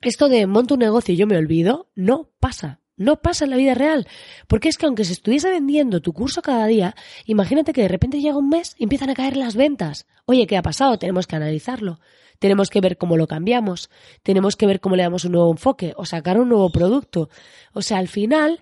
esto 0.00 0.28
de 0.28 0.46
monto 0.46 0.74
un 0.74 0.80
negocio 0.80 1.14
y 1.14 1.16
yo 1.16 1.26
me 1.26 1.38
olvido, 1.38 1.88
no 1.94 2.30
pasa. 2.38 2.83
No 2.96 3.20
pasa 3.20 3.44
en 3.44 3.50
la 3.50 3.56
vida 3.56 3.74
real. 3.74 4.06
Porque 4.46 4.68
es 4.68 4.78
que 4.78 4.86
aunque 4.86 5.04
se 5.04 5.12
estuviese 5.12 5.50
vendiendo 5.50 6.00
tu 6.00 6.12
curso 6.12 6.42
cada 6.42 6.66
día, 6.66 6.94
imagínate 7.26 7.72
que 7.72 7.82
de 7.82 7.88
repente 7.88 8.20
llega 8.20 8.36
un 8.36 8.48
mes 8.48 8.74
y 8.78 8.84
empiezan 8.84 9.10
a 9.10 9.14
caer 9.14 9.36
las 9.36 9.56
ventas. 9.56 10.06
Oye, 10.26 10.46
¿qué 10.46 10.56
ha 10.56 10.62
pasado? 10.62 10.98
Tenemos 10.98 11.26
que 11.26 11.36
analizarlo. 11.36 12.00
Tenemos 12.38 12.70
que 12.70 12.80
ver 12.80 12.96
cómo 12.96 13.16
lo 13.16 13.26
cambiamos. 13.26 13.90
Tenemos 14.22 14.56
que 14.56 14.66
ver 14.66 14.80
cómo 14.80 14.96
le 14.96 15.02
damos 15.02 15.24
un 15.24 15.32
nuevo 15.32 15.50
enfoque 15.50 15.94
o 15.96 16.04
sacar 16.04 16.38
un 16.38 16.48
nuevo 16.48 16.70
producto. 16.70 17.28
O 17.72 17.82
sea, 17.82 17.98
al 17.98 18.08
final, 18.08 18.60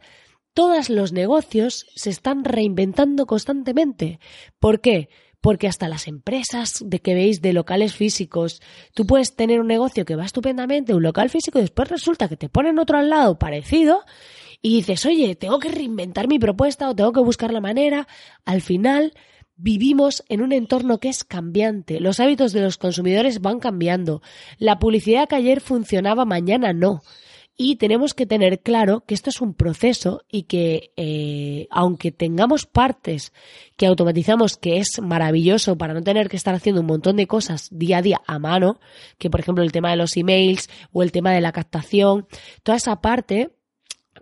todos 0.54 0.90
los 0.90 1.12
negocios 1.12 1.86
se 1.94 2.10
están 2.10 2.44
reinventando 2.44 3.26
constantemente. 3.26 4.18
¿Por 4.58 4.80
qué? 4.80 5.08
Porque 5.42 5.68
hasta 5.68 5.88
las 5.88 6.08
empresas 6.08 6.82
de 6.86 7.00
que 7.00 7.14
veis 7.14 7.42
de 7.42 7.52
locales 7.52 7.94
físicos, 7.94 8.62
tú 8.94 9.06
puedes 9.06 9.36
tener 9.36 9.60
un 9.60 9.66
negocio 9.66 10.06
que 10.06 10.16
va 10.16 10.24
estupendamente, 10.24 10.94
un 10.94 11.02
local 11.02 11.28
físico, 11.28 11.58
y 11.58 11.62
después 11.62 11.90
resulta 11.90 12.28
que 12.28 12.38
te 12.38 12.48
ponen 12.48 12.78
otro 12.78 12.96
al 12.96 13.10
lado 13.10 13.38
parecido 13.38 14.02
y 14.62 14.76
dices, 14.76 15.04
oye, 15.04 15.34
tengo 15.34 15.58
que 15.58 15.68
reinventar 15.68 16.28
mi 16.28 16.38
propuesta 16.38 16.88
o 16.88 16.94
tengo 16.94 17.12
que 17.12 17.20
buscar 17.20 17.52
la 17.52 17.60
manera. 17.60 18.06
Al 18.44 18.62
final, 18.62 19.12
Vivimos 19.64 20.24
en 20.28 20.42
un 20.42 20.52
entorno 20.52 20.98
que 20.98 21.08
es 21.08 21.22
cambiante, 21.22 22.00
los 22.00 22.18
hábitos 22.18 22.52
de 22.52 22.62
los 22.62 22.78
consumidores 22.78 23.40
van 23.40 23.60
cambiando, 23.60 24.20
la 24.58 24.80
publicidad 24.80 25.28
que 25.28 25.36
ayer 25.36 25.60
funcionaba 25.60 26.24
mañana 26.24 26.72
no. 26.72 27.02
Y 27.64 27.76
tenemos 27.76 28.12
que 28.12 28.26
tener 28.26 28.58
claro 28.58 29.04
que 29.06 29.14
esto 29.14 29.30
es 29.30 29.40
un 29.40 29.54
proceso 29.54 30.24
y 30.28 30.42
que 30.42 30.90
eh, 30.96 31.68
aunque 31.70 32.10
tengamos 32.10 32.66
partes 32.66 33.32
que 33.76 33.86
automatizamos, 33.86 34.56
que 34.56 34.78
es 34.78 35.00
maravilloso 35.00 35.78
para 35.78 35.94
no 35.94 36.02
tener 36.02 36.28
que 36.28 36.36
estar 36.36 36.56
haciendo 36.56 36.80
un 36.80 36.88
montón 36.88 37.14
de 37.14 37.28
cosas 37.28 37.68
día 37.70 37.98
a 37.98 38.02
día 38.02 38.20
a 38.26 38.40
mano, 38.40 38.80
que 39.16 39.30
por 39.30 39.38
ejemplo 39.38 39.62
el 39.62 39.70
tema 39.70 39.90
de 39.92 39.96
los 39.96 40.16
emails 40.16 40.68
o 40.90 41.04
el 41.04 41.12
tema 41.12 41.30
de 41.30 41.40
la 41.40 41.52
captación, 41.52 42.26
toda 42.64 42.78
esa 42.78 43.00
parte 43.00 43.52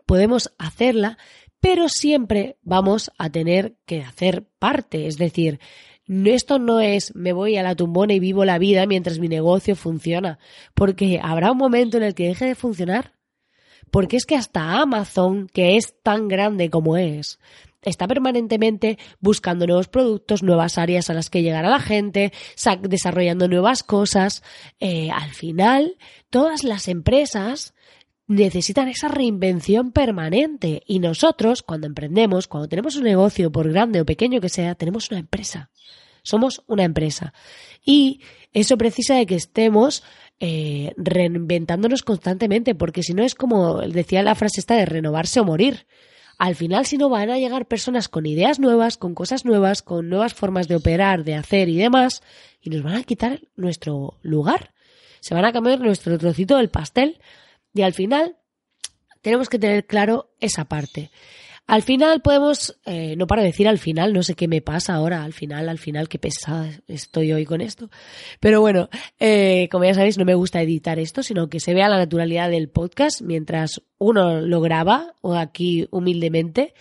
podemos 0.04 0.52
hacerla, 0.58 1.16
pero 1.60 1.88
siempre 1.88 2.58
vamos 2.60 3.10
a 3.16 3.30
tener 3.30 3.74
que 3.86 4.02
hacer 4.02 4.44
parte, 4.58 5.06
es 5.06 5.16
decir, 5.16 5.60
esto 6.26 6.58
no 6.58 6.80
es 6.80 7.14
me 7.14 7.32
voy 7.32 7.56
a 7.56 7.62
la 7.62 7.74
tumbona 7.74 8.12
y 8.12 8.20
vivo 8.20 8.44
la 8.44 8.58
vida 8.58 8.84
mientras 8.84 9.18
mi 9.18 9.28
negocio 9.28 9.76
funciona, 9.76 10.38
porque 10.74 11.20
habrá 11.22 11.52
un 11.52 11.58
momento 11.58 11.96
en 11.96 12.02
el 12.02 12.14
que 12.14 12.28
deje 12.28 12.44
de 12.44 12.54
funcionar 12.54 13.18
porque 13.90 14.16
es 14.16 14.26
que 14.26 14.36
hasta 14.36 14.80
Amazon, 14.80 15.48
que 15.52 15.76
es 15.76 15.94
tan 16.02 16.28
grande 16.28 16.70
como 16.70 16.96
es, 16.96 17.38
está 17.82 18.06
permanentemente 18.06 18.98
buscando 19.20 19.66
nuevos 19.66 19.88
productos, 19.88 20.42
nuevas 20.42 20.78
áreas 20.78 21.10
a 21.10 21.14
las 21.14 21.30
que 21.30 21.42
llegar 21.42 21.64
a 21.64 21.70
la 21.70 21.80
gente, 21.80 22.32
desarrollando 22.82 23.48
nuevas 23.48 23.82
cosas. 23.82 24.42
Eh, 24.80 25.10
al 25.10 25.30
final, 25.30 25.96
todas 26.28 26.64
las 26.64 26.88
empresas 26.88 27.74
necesitan 28.26 28.88
esa 28.88 29.08
reinvención 29.08 29.90
permanente 29.92 30.82
y 30.86 31.00
nosotros, 31.00 31.62
cuando 31.62 31.86
emprendemos, 31.86 32.46
cuando 32.46 32.68
tenemos 32.68 32.96
un 32.96 33.04
negocio, 33.04 33.50
por 33.50 33.70
grande 33.70 34.00
o 34.00 34.06
pequeño 34.06 34.40
que 34.40 34.48
sea, 34.48 34.74
tenemos 34.74 35.10
una 35.10 35.20
empresa. 35.20 35.70
Somos 36.22 36.62
una 36.66 36.84
empresa. 36.84 37.32
Y 37.84 38.20
eso 38.52 38.76
precisa 38.76 39.16
de 39.16 39.26
que 39.26 39.36
estemos 39.36 40.04
eh, 40.40 40.94
reinventándonos 40.96 42.02
constantemente, 42.02 42.74
porque 42.74 43.02
si 43.02 43.12
no 43.12 43.22
es 43.22 43.34
como 43.34 43.80
decía 43.80 44.22
la 44.22 44.34
frase 44.34 44.60
esta 44.60 44.74
de 44.74 44.86
renovarse 44.86 45.38
o 45.38 45.44
morir. 45.44 45.86
Al 46.38 46.56
final, 46.56 46.86
si 46.86 46.96
no 46.96 47.10
van 47.10 47.28
a 47.28 47.38
llegar 47.38 47.66
personas 47.66 48.08
con 48.08 48.24
ideas 48.24 48.58
nuevas, 48.58 48.96
con 48.96 49.14
cosas 49.14 49.44
nuevas, 49.44 49.82
con 49.82 50.08
nuevas 50.08 50.32
formas 50.32 50.68
de 50.68 50.76
operar, 50.76 51.22
de 51.22 51.34
hacer 51.34 51.68
y 51.68 51.76
demás, 51.76 52.22
y 52.62 52.70
nos 52.70 52.82
van 52.82 52.94
a 52.94 53.02
quitar 53.02 53.42
nuestro 53.56 54.18
lugar. 54.22 54.72
Se 55.20 55.34
van 55.34 55.44
a 55.44 55.52
cambiar 55.52 55.80
nuestro 55.80 56.16
trocito 56.16 56.56
del 56.56 56.70
pastel. 56.70 57.20
Y 57.74 57.82
al 57.82 57.92
final, 57.92 58.36
tenemos 59.20 59.50
que 59.50 59.58
tener 59.58 59.86
claro 59.86 60.30
esa 60.40 60.64
parte. 60.64 61.10
Al 61.70 61.82
final 61.82 62.20
podemos, 62.20 62.80
eh, 62.84 63.14
no 63.16 63.28
para 63.28 63.44
decir 63.44 63.68
al 63.68 63.78
final, 63.78 64.12
no 64.12 64.24
sé 64.24 64.34
qué 64.34 64.48
me 64.48 64.60
pasa 64.60 64.94
ahora, 64.94 65.22
al 65.22 65.32
final, 65.32 65.68
al 65.68 65.78
final, 65.78 66.08
qué 66.08 66.18
pesada 66.18 66.68
estoy 66.88 67.32
hoy 67.32 67.44
con 67.44 67.60
esto. 67.60 67.90
Pero 68.40 68.60
bueno, 68.60 68.88
eh, 69.20 69.68
como 69.70 69.84
ya 69.84 69.94
sabéis, 69.94 70.18
no 70.18 70.24
me 70.24 70.34
gusta 70.34 70.60
editar 70.60 70.98
esto, 70.98 71.22
sino 71.22 71.48
que 71.48 71.60
se 71.60 71.72
vea 71.72 71.88
la 71.88 71.98
naturalidad 71.98 72.50
del 72.50 72.68
podcast 72.70 73.20
mientras 73.20 73.82
uno 73.98 74.40
lo 74.40 74.60
graba, 74.60 75.14
o 75.20 75.36
aquí 75.36 75.86
humildemente. 75.92 76.74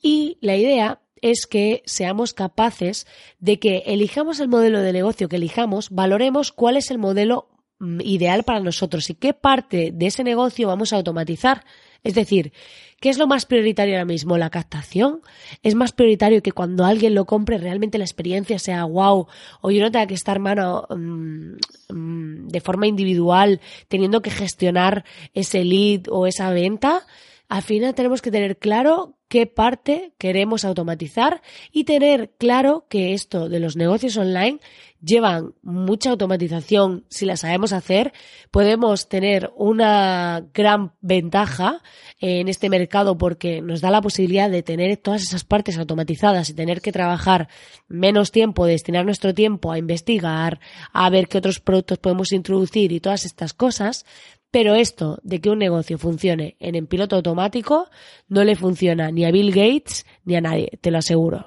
Y 0.00 0.38
la 0.40 0.56
idea 0.56 1.02
es 1.20 1.46
que 1.46 1.82
seamos 1.84 2.32
capaces 2.32 3.06
de 3.40 3.58
que 3.58 3.82
elijamos 3.88 4.40
el 4.40 4.48
modelo 4.48 4.80
de 4.80 4.94
negocio 4.94 5.28
que 5.28 5.36
elijamos, 5.36 5.90
valoremos 5.90 6.50
cuál 6.50 6.78
es 6.78 6.90
el 6.90 6.96
modelo 6.96 7.50
mm, 7.78 8.00
ideal 8.00 8.44
para 8.44 8.60
nosotros 8.60 9.10
y 9.10 9.16
qué 9.16 9.34
parte 9.34 9.90
de 9.92 10.06
ese 10.06 10.24
negocio 10.24 10.66
vamos 10.66 10.94
a 10.94 10.96
automatizar 10.96 11.62
es 12.02 12.14
decir, 12.14 12.52
¿qué 13.00 13.10
es 13.10 13.18
lo 13.18 13.26
más 13.26 13.46
prioritario 13.46 13.94
ahora 13.94 14.04
mismo? 14.04 14.38
¿La 14.38 14.50
captación? 14.50 15.20
¿Es 15.62 15.74
más 15.74 15.92
prioritario 15.92 16.42
que 16.42 16.52
cuando 16.52 16.84
alguien 16.84 17.14
lo 17.14 17.26
compre 17.26 17.58
realmente 17.58 17.98
la 17.98 18.04
experiencia 18.04 18.58
sea 18.58 18.84
wow 18.84 19.26
o 19.60 19.70
yo 19.70 19.82
no 19.82 19.90
tenga 19.90 20.06
que 20.06 20.14
estar 20.14 20.38
mano 20.38 20.86
mm, 20.90 21.54
mm, 21.88 22.48
de 22.48 22.60
forma 22.60 22.86
individual 22.86 23.60
teniendo 23.88 24.22
que 24.22 24.30
gestionar 24.30 25.04
ese 25.34 25.64
lead 25.64 26.02
o 26.10 26.26
esa 26.26 26.50
venta? 26.50 27.06
Al 27.48 27.62
final 27.62 27.94
tenemos 27.94 28.22
que 28.22 28.30
tener 28.30 28.58
claro 28.58 29.19
qué 29.30 29.46
parte 29.46 30.12
queremos 30.18 30.64
automatizar 30.64 31.40
y 31.70 31.84
tener 31.84 32.32
claro 32.36 32.86
que 32.90 33.14
esto 33.14 33.48
de 33.48 33.60
los 33.60 33.76
negocios 33.76 34.16
online 34.16 34.58
llevan 35.00 35.54
mucha 35.62 36.10
automatización. 36.10 37.04
Si 37.08 37.26
la 37.26 37.36
sabemos 37.36 37.72
hacer, 37.72 38.12
podemos 38.50 39.08
tener 39.08 39.52
una 39.54 40.44
gran 40.52 40.94
ventaja 41.00 41.80
en 42.18 42.48
este 42.48 42.68
mercado 42.68 43.16
porque 43.18 43.62
nos 43.62 43.80
da 43.80 43.92
la 43.92 44.02
posibilidad 44.02 44.50
de 44.50 44.64
tener 44.64 44.96
todas 44.96 45.22
esas 45.22 45.44
partes 45.44 45.78
automatizadas 45.78 46.50
y 46.50 46.54
tener 46.54 46.80
que 46.80 46.90
trabajar 46.90 47.48
menos 47.86 48.32
tiempo, 48.32 48.66
destinar 48.66 49.04
nuestro 49.04 49.32
tiempo 49.32 49.70
a 49.70 49.78
investigar, 49.78 50.58
a 50.92 51.08
ver 51.08 51.28
qué 51.28 51.38
otros 51.38 51.60
productos 51.60 51.98
podemos 51.98 52.32
introducir 52.32 52.90
y 52.90 52.98
todas 52.98 53.24
estas 53.24 53.54
cosas. 53.54 54.04
Pero 54.50 54.74
esto 54.74 55.18
de 55.22 55.40
que 55.40 55.50
un 55.50 55.58
negocio 55.58 55.98
funcione 55.98 56.56
en 56.58 56.74
el 56.74 56.86
piloto 56.86 57.16
automático 57.16 57.88
no 58.28 58.42
le 58.44 58.56
funciona 58.56 59.10
ni 59.10 59.24
a 59.24 59.30
Bill 59.30 59.52
Gates 59.52 60.06
ni 60.24 60.36
a 60.36 60.40
nadie, 60.40 60.78
te 60.80 60.90
lo 60.90 60.98
aseguro. 60.98 61.46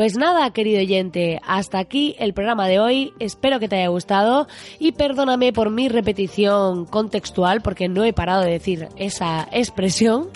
Pues 0.00 0.16
nada, 0.16 0.50
querido 0.52 0.80
oyente, 0.80 1.40
hasta 1.46 1.78
aquí 1.78 2.16
el 2.18 2.32
programa 2.32 2.68
de 2.68 2.80
hoy. 2.80 3.12
Espero 3.18 3.60
que 3.60 3.68
te 3.68 3.76
haya 3.76 3.88
gustado 3.88 4.46
y 4.78 4.92
perdóname 4.92 5.52
por 5.52 5.68
mi 5.68 5.90
repetición 5.90 6.86
contextual 6.86 7.60
porque 7.60 7.88
no 7.88 8.04
he 8.04 8.14
parado 8.14 8.42
de 8.42 8.52
decir 8.52 8.88
esa 8.96 9.46
expresión 9.52 10.30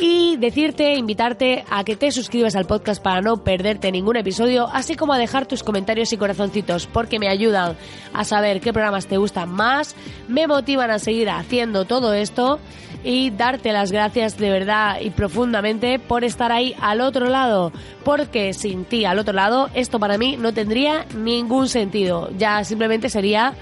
y 0.00 0.36
decirte, 0.36 0.94
invitarte 0.94 1.64
a 1.68 1.82
que 1.82 1.96
te 1.96 2.12
suscribas 2.12 2.54
al 2.56 2.66
podcast 2.66 3.02
para 3.02 3.20
no 3.20 3.42
perderte 3.42 3.90
ningún 3.90 4.16
episodio, 4.16 4.68
así 4.72 4.94
como 4.94 5.12
a 5.12 5.18
dejar 5.18 5.46
tus 5.46 5.62
comentarios 5.62 6.12
y 6.12 6.16
corazoncitos, 6.16 6.86
porque 6.86 7.18
me 7.18 7.28
ayudan 7.28 7.76
a 8.12 8.24
saber 8.24 8.60
qué 8.60 8.72
programas 8.72 9.06
te 9.06 9.16
gustan 9.16 9.50
más, 9.50 9.96
me 10.28 10.46
motivan 10.46 10.90
a 10.90 10.98
seguir 10.98 11.30
haciendo 11.30 11.84
todo 11.84 12.14
esto 12.14 12.60
y 13.02 13.30
darte 13.30 13.72
las 13.72 13.92
gracias 13.92 14.38
de 14.38 14.50
verdad 14.50 15.00
y 15.00 15.10
profundamente 15.10 15.98
por 15.98 16.24
estar 16.24 16.52
ahí 16.52 16.74
al 16.80 17.00
otro 17.00 17.26
lado, 17.26 17.72
porque 18.04 18.52
sin 18.52 18.84
ti 18.84 19.04
al 19.04 19.18
otro 19.18 19.34
lado 19.34 19.68
esto 19.74 19.98
para 19.98 20.18
mí 20.18 20.36
no 20.36 20.52
tendría 20.52 21.06
ningún 21.16 21.68
sentido, 21.68 22.30
ya 22.36 22.62
simplemente 22.64 23.08
sería 23.08 23.54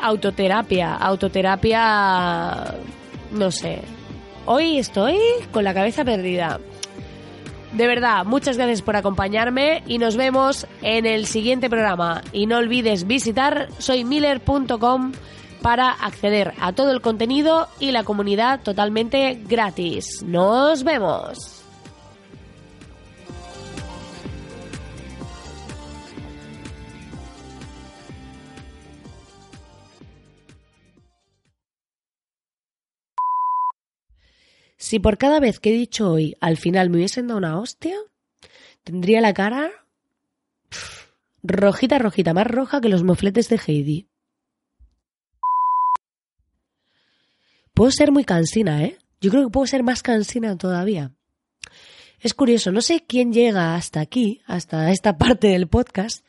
autoterapia, 0.00 0.94
autoterapia, 0.94 2.74
no 3.32 3.50
sé, 3.50 3.82
Hoy 4.50 4.78
estoy 4.78 5.18
con 5.52 5.62
la 5.62 5.74
cabeza 5.74 6.06
perdida. 6.06 6.58
De 7.74 7.86
verdad, 7.86 8.24
muchas 8.24 8.56
gracias 8.56 8.80
por 8.80 8.96
acompañarme 8.96 9.82
y 9.86 9.98
nos 9.98 10.16
vemos 10.16 10.66
en 10.80 11.04
el 11.04 11.26
siguiente 11.26 11.68
programa. 11.68 12.22
Y 12.32 12.46
no 12.46 12.56
olvides 12.56 13.06
visitar 13.06 13.68
soymiller.com 13.76 15.12
para 15.60 15.90
acceder 15.90 16.54
a 16.62 16.72
todo 16.72 16.92
el 16.92 17.02
contenido 17.02 17.68
y 17.78 17.90
la 17.90 18.04
comunidad 18.04 18.62
totalmente 18.62 19.38
gratis. 19.46 20.22
Nos 20.22 20.82
vemos. 20.82 21.57
Si 34.78 35.00
por 35.00 35.18
cada 35.18 35.40
vez 35.40 35.58
que 35.58 35.70
he 35.70 35.76
dicho 35.76 36.10
hoy 36.10 36.36
al 36.40 36.56
final 36.56 36.88
me 36.88 36.98
hubiesen 36.98 37.26
dado 37.26 37.38
una 37.38 37.58
hostia, 37.58 37.96
tendría 38.84 39.20
la 39.20 39.34
cara 39.34 39.70
rojita, 41.42 41.98
rojita, 41.98 42.32
más 42.32 42.46
roja 42.46 42.80
que 42.80 42.88
los 42.88 43.02
mofletes 43.02 43.48
de 43.48 43.60
Heidi. 43.66 44.08
Puedo 47.74 47.90
ser 47.90 48.12
muy 48.12 48.24
cansina, 48.24 48.84
¿eh? 48.84 48.98
Yo 49.20 49.30
creo 49.30 49.44
que 49.44 49.50
puedo 49.50 49.66
ser 49.66 49.82
más 49.82 50.02
cansina 50.02 50.56
todavía. 50.56 51.12
Es 52.20 52.34
curioso, 52.34 52.72
no 52.72 52.80
sé 52.80 53.04
quién 53.06 53.32
llega 53.32 53.74
hasta 53.74 54.00
aquí, 54.00 54.42
hasta 54.46 54.90
esta 54.90 55.18
parte 55.18 55.48
del 55.48 55.68
podcast, 55.68 56.24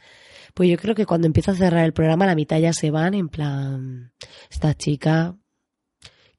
pues 0.53 0.69
yo 0.69 0.77
creo 0.77 0.95
que 0.95 1.05
cuando 1.05 1.27
empiezo 1.27 1.51
a 1.51 1.55
cerrar 1.55 1.85
el 1.85 1.93
programa 1.93 2.25
la 2.25 2.35
mitad 2.35 2.59
ya 2.59 2.73
se 2.73 2.89
van 2.91 3.13
en 3.13 3.29
plan, 3.29 4.11
esta 4.49 4.75
chica 4.75 5.35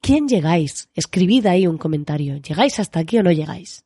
¿Quién 0.02 0.28
llegáis? 0.28 0.88
Escribid 0.94 1.46
ahí 1.46 1.66
un 1.66 1.76
comentario. 1.76 2.36
¿Llegáis 2.38 2.80
hasta 2.80 3.00
aquí 3.00 3.18
o 3.18 3.22
no 3.22 3.32
llegáis? 3.32 3.84